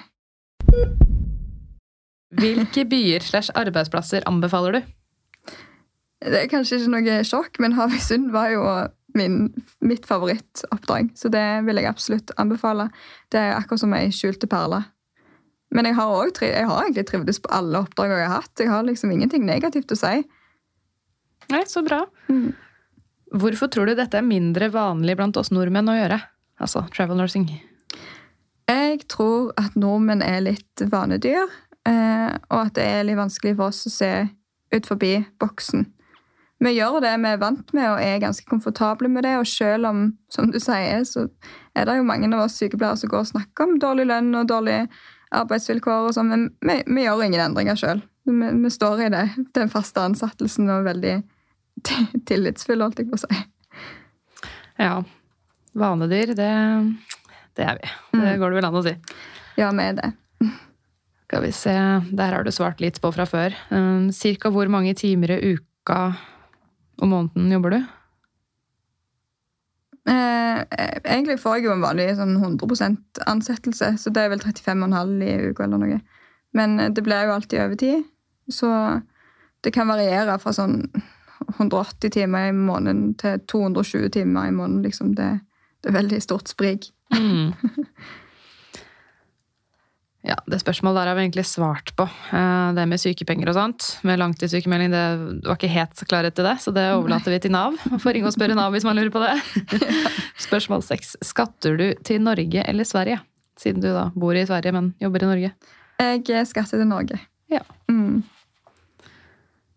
[2.41, 4.93] Hvilke byer slash arbeidsplasser anbefaler du?
[6.24, 8.64] Det er kanskje ikke noe sjokk, men Havøysund var jo
[9.14, 9.53] min,
[9.85, 11.12] mitt favorittoppdrag.
[11.18, 12.89] Så det vil jeg absolutt anbefale.
[13.32, 14.82] Det er akkurat som ei skjulte perle.
[15.74, 18.62] Men jeg har, også, jeg har egentlig trivdes på alle oppdragene jeg har hatt.
[18.62, 20.14] Jeg har liksom ingenting negativt å si.
[21.53, 22.05] Nei, så bra.
[22.30, 22.55] Mm.
[23.35, 26.20] Hvorfor tror du dette er mindre vanlig blant oss nordmenn å gjøre?
[26.62, 27.49] Altså travel nursing.
[28.70, 31.51] Jeg tror at nordmenn er litt vanedyr,
[31.85, 34.11] og at det er litt vanskelig for oss å se
[34.74, 35.85] ut forbi boksen.
[36.64, 39.91] Vi gjør det vi er vant med og er ganske komfortable med det, og selv
[39.91, 41.26] om, som du sier, så
[41.76, 44.49] er det jo mange av oss sykepleiere som går og snakker om dårlig lønn og
[44.49, 44.87] dårlige
[45.35, 48.01] arbeidsvilkår og sånn, men vi, vi gjør ingen endringer sjøl.
[48.24, 49.24] Vi, vi står i det,
[49.59, 51.18] den faste ansettelsen og veldig
[52.30, 53.45] tillitsfull, holdt jeg på å si.
[54.80, 54.97] Ja.
[55.74, 56.51] Vanedyr, det,
[57.59, 57.95] det er vi.
[58.14, 58.95] Det går det vel an å si.
[59.59, 60.12] Ja, vi er det.
[61.35, 61.74] Skal vi se,
[62.14, 63.55] Der har du svart litt på fra før.
[63.74, 66.14] Um, Cirka hvor mange timer i uka
[67.03, 67.78] og måneden jobber du?
[70.12, 70.62] Eh,
[71.03, 75.35] egentlig får jeg jo en vanlig sånn 100% ansettelse, så det er vel 35,5 i
[75.51, 76.01] uka eller noe.
[76.55, 78.07] Men det blir jo alltid overtid,
[78.47, 78.70] så
[79.66, 80.85] det kan variere fra sånn
[81.59, 84.87] 180 timer i måneden til 220 timer i måneden.
[84.87, 85.16] Liksom.
[85.18, 85.32] Det,
[85.82, 86.93] det er veldig stort sprik.
[87.11, 87.59] Mm.
[90.25, 92.07] Ja, Det spørsmålet der har vi egentlig svart på.
[92.33, 93.89] Eh, Det med sykepenger og sånt.
[94.09, 97.53] Med langtidssykemelding, det var ikke helt så klarhet til det, så det overlater vi til
[97.53, 97.77] Nav.
[97.91, 99.35] Man får ringe og spørre Nav hvis man lurer på det.
[100.47, 101.16] Spørsmål seks.
[101.22, 103.20] Skatter du til Norge eller Sverige?
[103.61, 105.53] Siden du da bor i Sverige, men jobber i Norge.
[106.01, 107.20] Jeg skatter til Norge.
[107.53, 107.61] Ja.
[107.93, 108.25] Mm.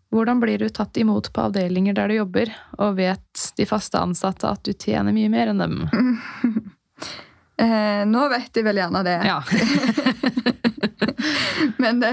[0.08, 2.48] Hvordan blir du tatt imot på avdelinger der du jobber,
[2.80, 5.82] og vet de faste ansatte at du tjener mye mer enn dem?
[7.58, 9.18] Eh, nå vet de vel gjerne det.
[9.26, 9.40] Ja.
[11.82, 12.10] Men det,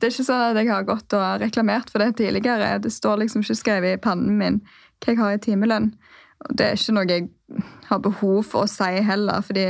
[0.00, 2.76] det er ikke sånn at jeg har gått og reklamert for det tidligere.
[2.82, 4.60] Det står liksom ikke skrevet i pannen min
[5.04, 5.90] hva jeg har i timelønn.
[6.46, 7.28] Og det er ikke noe jeg
[7.90, 9.66] har behov for å si heller, fordi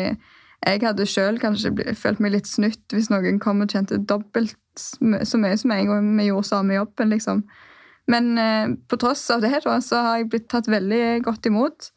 [0.67, 5.39] jeg hadde sjøl kanskje følt meg litt snytt hvis noen kom og tjente dobbelt så
[5.41, 7.47] mye som jeg, og vi gjorde samme jobben, liksom.
[8.13, 11.91] Men eh, på tross av det da, så har jeg blitt tatt veldig godt imot.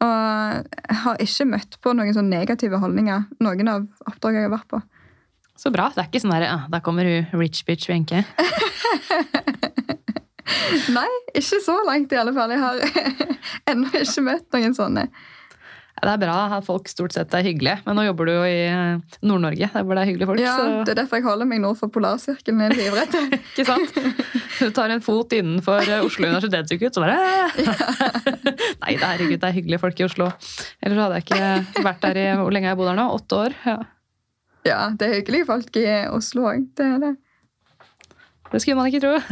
[0.00, 4.56] Og jeg har ikke møtt på noen sånne negative holdninger noen av oppdragene jeg har
[4.56, 4.80] vært på.
[5.60, 5.90] Så bra.
[5.92, 8.20] Det er ikke sånn der, ah, der kommer hun rich bitch Wenche.
[10.96, 12.54] Nei, ikke så langt i alle fall.
[12.54, 12.76] Jeg har
[13.70, 15.04] ennå ikke møtt noen sånne.
[16.00, 18.56] Det er bra at folk stort sett er hyggelige, men nå jobber du jo i
[18.70, 20.42] eh, Nord-Norge, der hvor det er hyggelige folk.
[20.42, 20.80] Ja, så...
[20.88, 22.62] Det er derfor jeg holder meg nord for polarsirkelen.
[22.62, 23.16] i er livredd.
[23.40, 24.00] Ikke sant?
[24.60, 27.18] Du tar en fot innenfor eh, Oslo universitetssykehus, så bare
[28.80, 30.30] Nei, det er, herregud, det er hyggelige folk i Oslo.
[30.80, 33.08] Ellers hadde jeg ikke vært der i Hvor lenge har jeg bodd her nå?
[33.20, 33.58] Åtte år?
[33.68, 33.80] Ja.
[34.66, 36.70] Ja, det er hyggelige folk i Oslo òg.
[36.76, 37.14] Det er det.
[38.50, 39.14] Det skulle man ikke tro.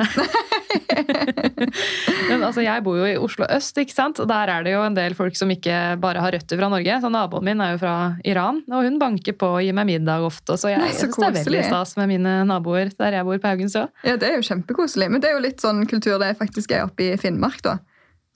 [2.29, 4.21] Men altså, jeg bor jo i Oslo øst, ikke sant?
[4.23, 6.95] og der er det jo en del folk som ikke bare har røtter fra Norge.
[7.03, 7.95] Så Naboen min er jo fra
[8.29, 10.53] Iran, og hun banker på og gir meg middag ofte.
[10.61, 13.39] Så jeg, Nei, så synes det er veldig stas med mine naboer der jeg bor
[13.43, 13.83] på Haugenså.
[14.07, 15.07] Ja, det er jo kjempekoselig.
[15.13, 17.75] Men det er jo litt sånn kultur det faktisk er oppe i Finnmark, da.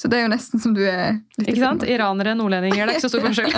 [0.00, 1.82] Så det er jo nesten som du er litt Ikke sant?
[1.86, 3.52] Iranere, nordlendinger, det er ikke så stor forskjell.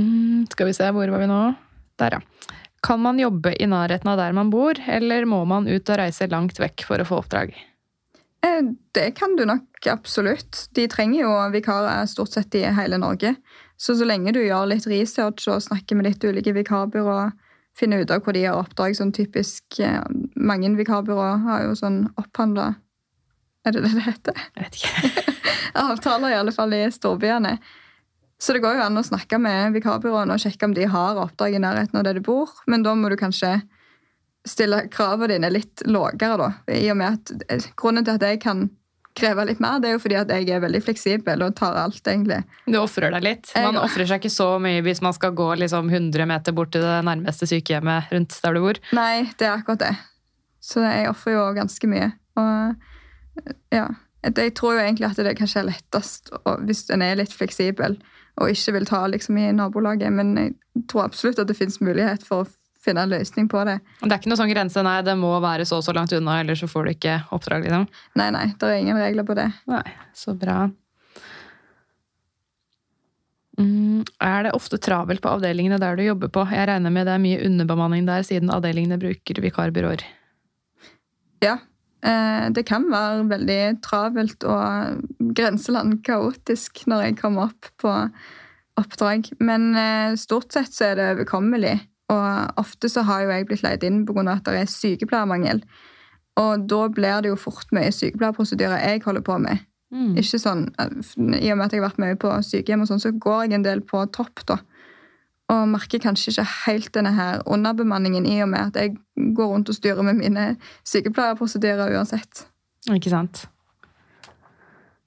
[0.00, 1.42] mm, skal vi se, hvor var vi nå?
[2.02, 2.22] Der, ja.
[2.82, 6.26] Kan man jobbe i nærheten av der man bor, eller må man ut og reise
[6.30, 7.54] langt vekk for å få oppdrag?
[8.42, 8.62] Eh,
[8.92, 10.68] Det kan du nok absolutt.
[10.74, 13.34] De trenger jo vikarer stort sett i hele Norge.
[13.76, 17.32] Så så lenge du gjør litt research og snakker med litt ulike vikarbyråer,
[17.78, 20.02] finner ut av hvor de har oppdrag, sånn typisk eh,
[20.36, 22.74] Mange vikarbyråer har jo sånn opphandla
[23.64, 24.42] Er det det det heter?
[24.56, 25.38] Jeg vet ikke.
[25.86, 27.56] avtaler, i alle fall i storbyene.
[28.42, 31.54] Så det går jo an å snakke med vikarbyråene og sjekke om de har oppdrag
[31.54, 33.60] i nærheten av der du bor, men da må du kanskje
[34.48, 36.48] stille kravene dine litt lavere, da.
[36.74, 38.64] I og med at Grunnen til at jeg kan
[39.14, 42.00] kreve litt mer, det er jo fordi at jeg er veldig fleksibel og tar alt,
[42.08, 42.40] egentlig.
[42.66, 43.52] Du ofrer deg litt.
[43.54, 46.82] Man ofrer seg ikke så mye hvis man skal gå liksom 100 meter bort til
[46.82, 48.80] det nærmeste sykehjemmet rundt der du bor.
[48.96, 49.92] Nei, det er akkurat det.
[50.62, 52.08] Så jeg ofrer jo ganske mye.
[52.40, 53.86] Og ja.
[54.22, 56.28] Jeg tror jo egentlig at det kanskje er lettest
[56.62, 57.96] hvis en er litt fleksibel
[58.40, 62.24] og ikke vil ta liksom i nabolaget, men jeg tror absolutt at det finnes mulighet
[62.26, 62.50] for å
[62.82, 63.78] finne en løsning på det.
[64.00, 66.40] Det er ikke noe sånn grense, nei, det må være så og så langt unna,
[66.42, 67.86] ellers så får du ikke oppdrag, liksom.
[68.18, 69.48] Nei, nei, det er ingen regler på det.
[69.70, 69.84] Nei,
[70.18, 70.64] så bra.
[73.60, 76.46] Mm, er det ofte travelt på avdelingene der du jobber på?
[76.50, 80.06] Jeg regner med det er mye underbemanning der, siden avdelingene bruker vikarbyråer.
[81.44, 81.58] Ja,
[82.02, 85.02] det kan være veldig travelt og
[85.38, 87.92] grenseland kaotisk når jeg kommer opp på
[88.80, 89.30] oppdrag.
[89.40, 91.76] Men eh, stort sett så er det overkommelig.
[92.12, 94.24] Og ofte så har jo jeg blitt leid inn pga.
[94.34, 95.62] at det er sykepleiermangel.
[96.40, 99.64] Og da blir det jo fort mye sykepleierprosedyrer jeg holder på med.
[99.92, 100.14] Mm.
[100.16, 103.12] Ikke sånn, I og med at jeg har vært mye på sykehjem, og sånn, så
[103.12, 104.40] går jeg en del på topp.
[104.48, 104.56] da.
[105.50, 109.72] Og merker kanskje ikke helt denne her underbemanningen i og med at jeg går rundt
[109.72, 110.52] og styrer med mine
[110.88, 112.46] sykepleierprosedyrer uansett.
[112.90, 113.46] Ikke sant?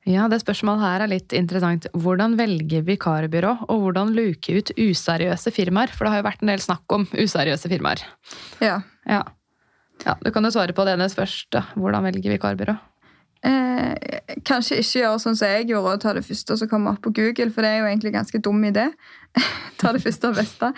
[0.05, 1.87] Ja, det spørsmålet her er litt interessant.
[1.97, 5.89] Hvordan velge vikarbyrå, og hvordan luke ut useriøse firmaer?
[5.89, 8.03] For det har jo vært en del snakk om useriøse firmaer.
[8.61, 8.83] Ja.
[9.09, 9.23] Ja.
[10.05, 11.49] ja du kan jo svare på det nest først.
[11.57, 11.65] da.
[11.73, 12.77] Hvordan velge vikarbyrå?
[13.45, 17.01] Eh, kanskje ikke gjøre sånn som jeg gjorde, og ta det første som kommer opp
[17.05, 18.87] på Google, for det er jo egentlig ganske dum idé.
[19.81, 20.71] ta det første og beste.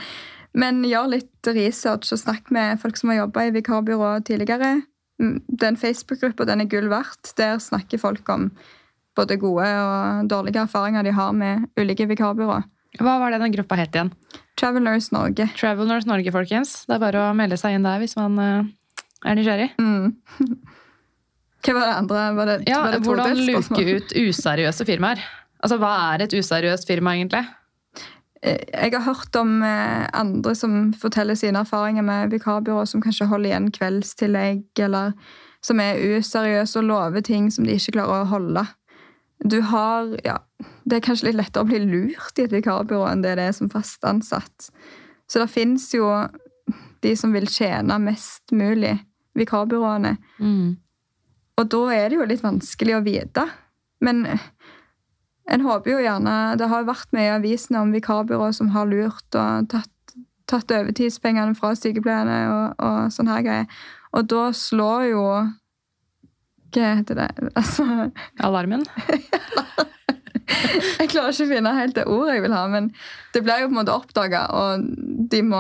[0.58, 4.80] Men gjør litt research og snakk med folk som har jobba i vikarbyrå tidligere.
[5.22, 7.34] Mm, Den Facebook-gruppa den er gull verdt.
[7.38, 8.50] Der snakker folk om
[9.18, 12.66] både gode og dårlige erfaringer de har med ulike vikarbyråer.
[12.98, 14.12] Hva var det den gruppa het igjen?
[14.58, 15.50] Travelers Norge.
[15.58, 16.86] Travelers Norge, folkens.
[16.88, 18.70] Det er bare å melde seg inn der hvis man eh,
[19.28, 19.70] er nysgjerrig.
[19.78, 20.16] Mm.
[21.68, 22.24] Hva var det andre?
[22.38, 25.22] Var det, Ja, var det Hvordan luke ut useriøse firmaer?
[25.62, 27.44] Altså, Hva er et useriøst firma, egentlig?
[28.44, 33.28] Eh, Jeg har hørt om eh, andre som forteller sine erfaringer med vikarbyrå, som kanskje
[33.28, 35.14] holder igjen kveldstillegg, eller
[35.62, 38.66] som er useriøse og lover ting som de ikke klarer å holde.
[39.46, 40.38] Du har, ja,
[40.86, 43.52] Det er kanskje litt lettere å bli lurt i et vikarbyrå enn det det er
[43.54, 44.70] som fast ansatt.
[45.28, 46.08] Så det fins jo
[47.02, 48.96] de som vil tjene mest mulig,
[49.38, 50.16] vikarbyråene.
[51.58, 53.44] Og da er det jo litt vanskelig å vite.
[54.02, 54.24] Men
[55.48, 59.38] en håper jo gjerne Det har vært mye i avisene om vikarbyrå som har lurt
[59.40, 60.16] og tatt,
[60.50, 63.80] tatt overtidspengene fra sykepleierne og, og sånne her greier.
[64.16, 65.24] Og da slår jo
[66.76, 67.30] Hva heter det?
[67.60, 67.88] Altså
[68.44, 68.86] Alarmen?
[70.48, 72.86] Jeg klarer ikke å finne helt det ordet jeg vil ha, men
[73.36, 74.86] det blir jo på en måte oppdaga, og
[75.32, 75.60] de må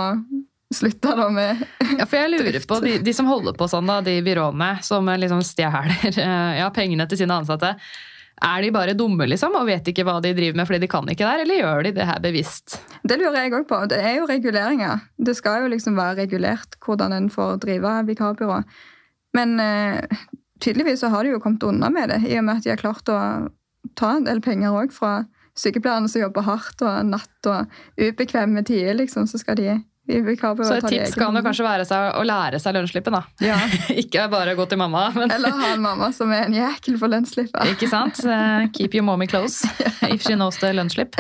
[0.74, 1.64] slutte da med
[1.98, 5.08] Ja, for jeg lurer på de, de som holder på sånn, da, de byråene som
[5.08, 6.22] liksom stjeler
[6.62, 7.74] ja, pengene til sine ansatte.
[8.46, 11.08] Er de bare dumme liksom, og vet ikke hva de driver med fordi de kan
[11.10, 12.78] ikke der, eller gjør de det her bevisst?
[13.02, 13.80] Det lurer jeg òg på.
[13.90, 15.02] Det er jo reguleringer.
[15.18, 18.60] Det skal jo liksom være regulert hvordan en får drive vikarbyrå.
[19.38, 20.22] Men eh,
[20.62, 22.82] tydeligvis så har de jo kommet unna med det, i og med at de har
[22.82, 23.20] klart å
[23.98, 25.24] ta en del penger òg fra
[25.58, 30.88] sykepleierne som jobber hardt og natt og ubekvemme tider, liksom, så skal de Så et
[30.88, 33.24] tips kan jo kanskje være å lære seg lønnsslippen, da.
[33.43, 33.58] Ja.
[34.03, 37.12] ikke bare gå til mamma, men Eller ha en mamma som er en jækel for
[37.12, 37.60] lønnsslippet.
[37.76, 38.24] Ikke sant?
[38.24, 39.68] Eh, Keep your mommy close
[40.14, 41.20] if she knows the lønnsslipp.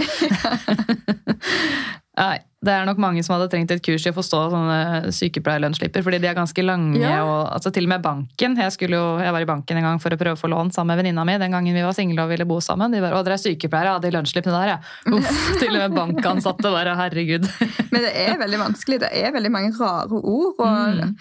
[2.17, 6.01] Nei, det er nok mange som hadde trengt et kurs i å forstå sånne sykepleierlønnsslipper,
[6.01, 6.97] fordi de er ganske lange.
[6.97, 7.19] Ja.
[7.21, 8.55] Og, altså til og med banken.
[8.57, 10.95] Jeg, jo, jeg var i banken en gang for å prøve å få lån sammen
[10.95, 12.89] med venninna mi den gangen vi var single og ville bo sammen.
[12.91, 14.79] De bare 'Å, dere er sykepleiere, ja, de lønnsslippene der, ja'.
[15.13, 17.45] Uff, til og med bankansatte bare 'herregud'.
[17.93, 18.99] Men det er veldig vanskelig.
[19.05, 21.15] Det er veldig mange rare ord og Mm.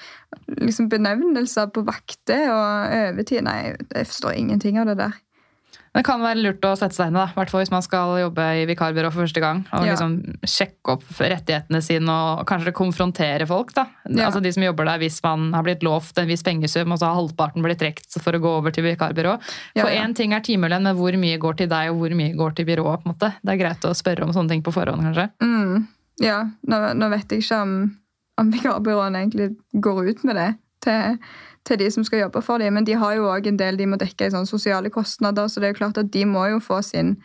[0.62, 3.42] liksom benevnelser på vakter og overtid.
[3.44, 5.12] Nei, jeg forstår ingenting av det der.
[5.96, 8.18] Det kan være lurt å sette seg inn i det, hvert fall hvis man skal
[8.20, 9.62] jobbe i vikarbyrå for første gang.
[9.72, 9.94] Og Ja.
[9.94, 13.72] liksom sjekke opp rettighetene sine og kanskje konfrontere folk.
[13.72, 13.86] da.
[14.10, 14.26] Ja.
[14.28, 17.08] Altså De som jobber der hvis man har blitt lovt en viss pengesum, og så
[17.08, 19.38] har halvparten blitt trukket for å gå over til vikarbyrå.
[19.78, 20.06] For ja.
[20.12, 23.02] ting er timelønn, men hvor mye går til deg, og hvor mye går til byrået?
[23.02, 23.32] på en måte.
[23.44, 25.30] Det er greit å spørre om sånne ting på forhånd, kanskje.
[25.42, 25.86] Mm.
[26.20, 27.96] Ja, nå, nå vet jeg ikke om,
[28.38, 30.48] om vikarbyråene egentlig går ut med det
[30.84, 31.18] til,
[31.66, 33.88] til de som skal jobbe for dem, men de har jo òg en del de
[33.90, 36.62] må dekke i sånne sosiale kostnader, så det er jo klart at de må jo
[36.62, 37.16] få sin,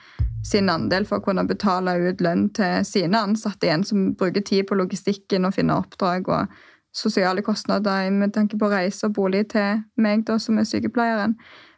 [0.47, 4.67] sin andel for å kunne betale ut lønn til sine ansatte igjen, som bruker tid
[4.69, 6.61] på logistikken og finner oppdrag og
[6.95, 11.37] sosiale kostnader med tanke på reise og bolig til meg, da, som er sykepleieren.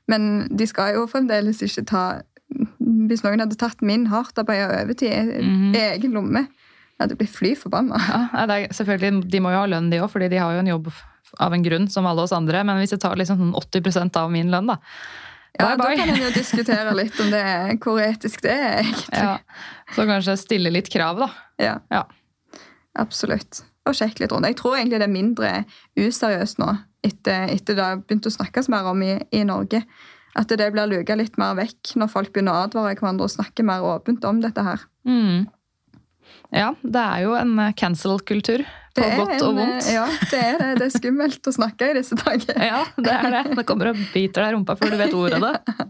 [0.10, 2.04] Men de skal jo fremdeles ikke ta
[3.08, 6.44] Hvis noen hadde tatt min hardtarbeida overtid i egen lomme,
[6.94, 7.98] jeg hadde blitt fly forbanna.
[8.36, 10.92] Ja, selvfølgelig, De må jo ha lønn, de òg, fordi de har jo en jobb
[11.40, 12.64] av en grunn, som alle oss andre.
[12.64, 14.78] Men hvis jeg tar liksom sånn 80% av min lønn, da
[15.54, 18.80] Bye, Bye, Da kan en jo diskutere litt om det er, hvor etisk det er,
[18.82, 19.20] egentlig.
[19.20, 19.36] Ja,
[19.94, 21.28] Så kanskje stille litt krav, da.
[21.62, 22.04] Ja, Ja.
[22.98, 23.62] absolutt.
[23.86, 24.48] Og sjekke litt rundt.
[24.48, 25.52] Jeg tror egentlig det er mindre
[26.00, 26.72] useriøst nå,
[27.04, 29.84] etter, etter det har begynt å snakkes mer om i, i Norge.
[30.36, 33.62] At det blir luka litt mer vekk når folk begynner å advare hverandre og snakke
[33.68, 34.82] mer åpent om dette her.
[35.06, 35.46] Mm.
[36.54, 38.64] Ja, det er jo en eh, cancel-kultur.
[38.94, 39.88] På godt og en, eh, vondt.
[39.90, 40.68] Ja, det er det.
[40.78, 42.60] Det er skummelt å snakke i disse dager.
[42.70, 43.44] Ja, det er det.
[43.58, 45.88] Det kommer og biter deg i rumpa før du vet ordet av det.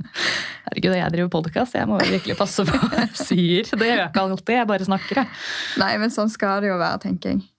[0.69, 1.75] Herregud, jeg driver podkast.
[1.75, 3.73] Jeg må virkelig passe på hva jeg sier.
[3.73, 4.53] Det gjør jeg ikke alltid.
[4.61, 5.41] Jeg bare snakker, jeg.
[5.83, 7.49] Nei, men sånn skal det jo være, tenker jeg.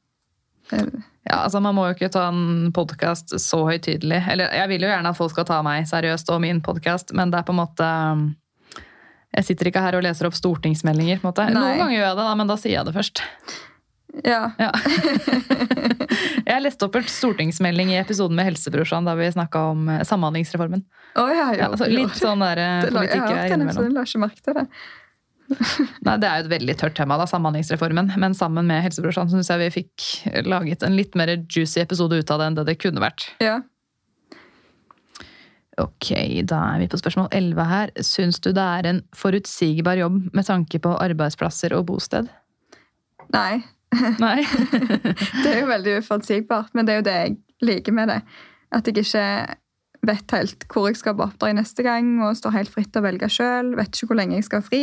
[1.24, 4.22] Ja, altså Man må jo ikke ta en podkast så høytidelig.
[4.32, 7.32] Eller jeg vil jo gjerne at folk skal ta meg seriøst og min podkast, men
[7.32, 7.90] det er på en måte
[9.34, 11.20] Jeg sitter ikke her og leser opp stortingsmeldinger.
[11.22, 11.46] på en måte.
[11.50, 11.54] Nei.
[11.58, 13.22] Noen ganger gjør jeg det, da, men da sier jeg det først.
[14.22, 14.42] Ja.
[14.62, 14.70] Ja.
[16.44, 20.84] Jeg leste opp en stortingsmelding i episoden med Helsebrorsan da vi snakka om eh, Samhandlingsreformen.
[21.18, 21.58] Å ja, jo.
[21.58, 23.88] Ja, altså, litt sånn der eh, politikk Jeg er innimellom.
[23.88, 24.64] jeg la ikke merke til det.
[26.06, 28.12] Nei, Det er jo et veldig tørt tema, da, Samhandlingsreformen.
[28.20, 30.06] Men sammen med Helsebrorsan så syns jeg vi fikk
[30.46, 33.26] laget en litt mer juicy episode ut av det enn det det kunne vært.
[33.42, 33.58] Ja.
[35.82, 36.10] Ok,
[36.46, 37.92] da er vi på spørsmål 11 her.
[38.06, 42.28] Syns du det er en forutsigbar jobb med tanke på arbeidsplasser og bosted?
[43.34, 43.64] Nei.
[44.22, 44.40] Nei?
[45.42, 48.16] Det er jo veldig uforutsigbart, men det er jo det jeg liker med det.
[48.74, 49.26] At jeg ikke
[50.04, 53.06] vet helt hvor jeg skal på oppdrag neste gang, og står helt fritt til å
[53.06, 53.74] velge sjøl.
[53.78, 54.82] Vet ikke hvor lenge jeg skal ha fri.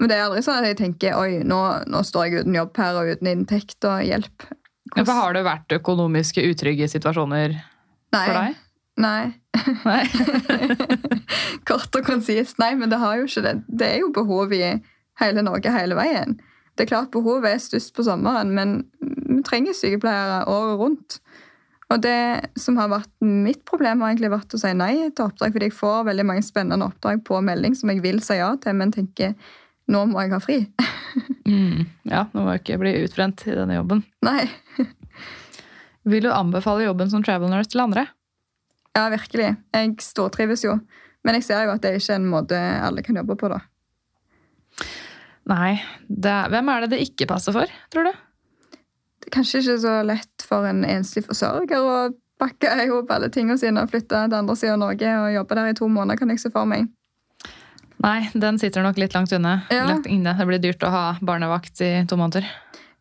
[0.00, 1.60] Men det er aldri sånn at jeg tenker oi, nå,
[1.92, 4.48] nå står jeg uten jobb her og uten inntekt og hjelp.
[4.94, 8.24] Ja, for har det vært økonomiske utrygge situasjoner Nei.
[8.24, 8.63] for deg?
[9.00, 9.34] Nei.
[9.84, 10.02] Nei?
[11.68, 12.58] Kort og konsist.
[12.62, 13.54] Nei, men det har jo ikke det.
[13.66, 14.62] Det er jo behov i
[15.22, 16.36] hele Norge hele veien.
[16.74, 21.18] Det er klart behovet er størst på sommeren, men vi trenger sykepleiere året rundt.
[21.92, 25.52] Og det som har vært mitt problem, har egentlig vært å si nei til oppdrag,
[25.54, 28.74] fordi jeg får veldig mange spennende oppdrag på melding som jeg vil si ja til,
[28.78, 29.36] men tenker
[29.92, 30.60] nå må jeg ha fri.
[31.44, 31.84] Mm.
[32.08, 33.98] Ja, nå må jeg ikke bli utbrent i denne jobben.
[34.24, 34.46] Nei.
[36.08, 38.06] Vil du anbefale jobben som travel nurse til andre?
[38.94, 39.54] Ja, virkelig.
[39.74, 40.78] Jeg stortrives jo.
[41.24, 43.50] Men jeg ser jo at det er ikke er en måte alle kan jobbe på,
[43.50, 43.62] da.
[45.50, 45.72] Nei.
[46.08, 48.14] Det er, hvem er det det ikke passer for, tror du?
[49.24, 51.94] det er kanskje ikke så lett for en enslig forsørger å
[52.40, 55.56] pakke i hop alle tingene sine og flytte til andre siden av Norge og jobbe
[55.56, 56.90] der i to måneder, kan jeg se for meg.
[58.04, 59.62] Nei, den sitter nok litt langt unna.
[59.72, 59.86] Ja.
[59.88, 60.34] Langt inne.
[60.36, 62.44] Det blir dyrt å ha barnevakt i to måneder.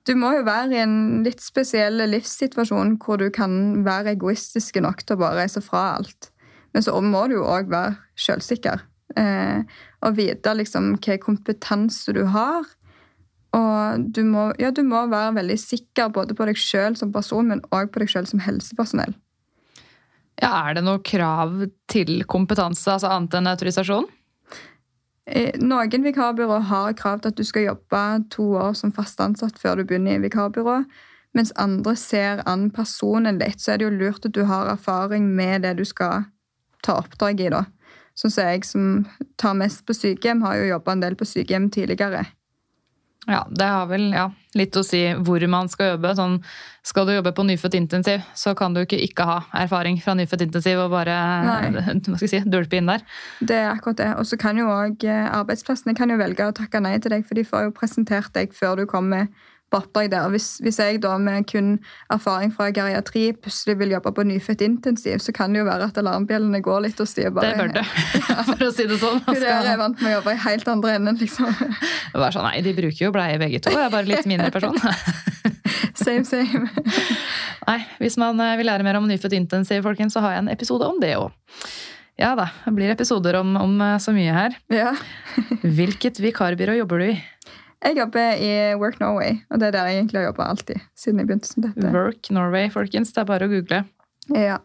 [0.04, 5.06] Du må jo være i en litt spesiell livssituasjon hvor du kan være egoistisk nok
[5.06, 6.30] til å bare reise fra alt.
[6.76, 8.84] Men så må du jo òg være sjølsikker.
[9.20, 9.62] Eh,
[10.04, 12.68] og vite liksom hva kompetanse du har.
[13.54, 17.52] Og du må, ja, du må være veldig sikker både på deg sjøl som person,
[17.52, 19.14] men òg på deg sjøl som helsepersonell.
[20.42, 24.10] Ja, Er det noe krav til kompetanse, altså annet enn autorisasjon?
[25.28, 28.04] Eh, Noen vikarbyrå har krav til at du skal jobbe
[28.34, 30.84] to år som fast ansatt før du begynner i vikarbyrå.
[31.34, 35.32] Mens andre ser an personen litt, så er det jo lurt at du har erfaring
[35.36, 36.28] med det du skal
[36.86, 37.50] ta oppdrag i.
[37.50, 37.66] da.
[38.14, 38.90] Sånn som jeg som
[39.42, 42.28] tar mest på sykehjem, har jo jobba en del på sykehjem tidligere.
[43.30, 44.26] Ja, det har vel ja,
[44.58, 46.12] litt å si hvor man skal jobbe.
[46.18, 46.40] Sånn,
[46.84, 50.44] skal du jobbe på nyfødt intensiv, så kan du ikke ikke ha erfaring fra nyfødt
[50.50, 51.16] intensiv og bare
[51.74, 53.06] hva skal jeg si, dulpe inn der.
[53.40, 54.12] Det er akkurat det.
[54.20, 57.40] Og så kan jo òg arbeidsplassene kan jo velge å takke nei til deg, for
[57.40, 59.32] de får jo presentert deg før du kommer
[59.74, 60.30] på oppdrag der.
[60.34, 61.76] Hvis, hvis, jeg da med kun
[62.14, 65.98] erfaring fra geriatri plutselig vil jobbe på nyfødt intensiv, så kan det jo være at
[66.02, 67.28] alarmbjellene går litt hos de.
[67.34, 67.86] Bare, det bør det,
[68.52, 69.22] for å si det sånn.
[69.28, 71.50] Hun der er vant med å jobbe i helt andre enden, liksom.
[72.14, 74.78] Bare sånn, nei, de bruker jo bleie begge to, jeg er bare litt mindre person.
[76.04, 76.68] same, same.
[77.68, 80.54] Nei, hvis man eh, vil lære mer om nyfødt intensiv, folkens, så har jeg en
[80.54, 81.34] episode om det òg.
[82.20, 84.58] Ja da, det blir episoder om, om eh, så mye her.
[84.74, 84.92] Ja.
[85.64, 87.16] Hvilket vikarbyrå jobber du i?
[87.84, 90.80] Jeg jobber i Work Norway, og det er der jeg egentlig har jobba alltid.
[90.96, 91.90] siden jeg begynte som dette.
[91.92, 93.12] Work Norway, folkens.
[93.12, 93.82] Det er bare å google.
[94.32, 94.60] Ja.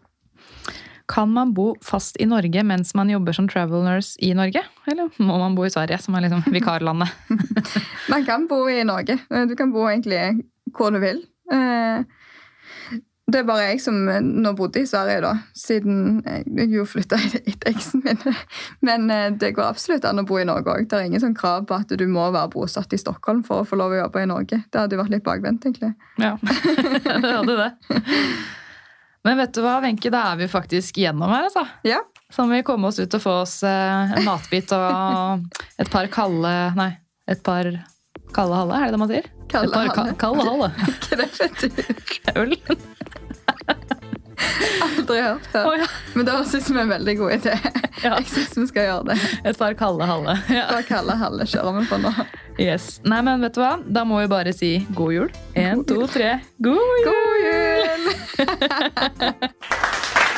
[1.09, 4.61] Kan man bo fast i Norge mens man jobber som travel nurse i Norge?
[4.87, 7.09] Eller må man bo i Sverige, som er liksom vikarlandet?
[8.13, 9.17] man kan bo i Norge.
[9.49, 10.45] Du kan bo egentlig
[10.77, 11.23] hvor du vil.
[11.51, 12.05] Eh,
[13.29, 17.75] det er bare jeg som nå bodde i Sverige, da, siden jeg jo flytta etter
[17.75, 18.21] eksen min.
[18.89, 20.87] Men eh, det går absolutt an å bo i Norge òg.
[20.89, 23.69] Det er ingen sånn krav på at du må være bosatt i Stockholm for å
[23.69, 24.63] få lov å jobbe i Norge.
[24.65, 25.93] Det hadde jo vært litt bakvendt, egentlig.
[26.17, 26.39] Ja,
[27.25, 27.71] det hadde det.
[29.29, 31.67] Men vet du hva, Wenche, da er vi faktisk gjennom her, altså.
[31.85, 32.01] Ja.
[32.33, 35.45] Så må vi komme oss ut og få oss eh, en matbit og
[35.81, 36.91] et par kalde Nei,
[37.29, 37.69] et par
[38.37, 39.29] kalde halle, er det det man sier?
[39.49, 40.17] Kalde et par halle.
[40.21, 40.73] kalde halle.
[42.29, 42.57] Et Øl.
[44.85, 45.67] Aldri hørt før.
[45.67, 45.87] Oh, ja.
[46.15, 47.55] Men det høres ut som en veldig god idé.
[47.99, 48.15] Ja.
[48.21, 49.17] Jeg syns vi skal gjøre det.
[49.51, 50.37] Et par kalde halle.
[50.55, 50.69] Ja.
[50.87, 52.13] Kalle halve kjører vi på nå.
[52.63, 53.01] Yes.
[53.07, 53.73] Nei, men vet du hva?
[53.83, 55.31] Da må vi bare si god jul.
[55.59, 56.37] Én, to, tre.
[56.63, 57.11] God jul!
[57.11, 58.03] God jul!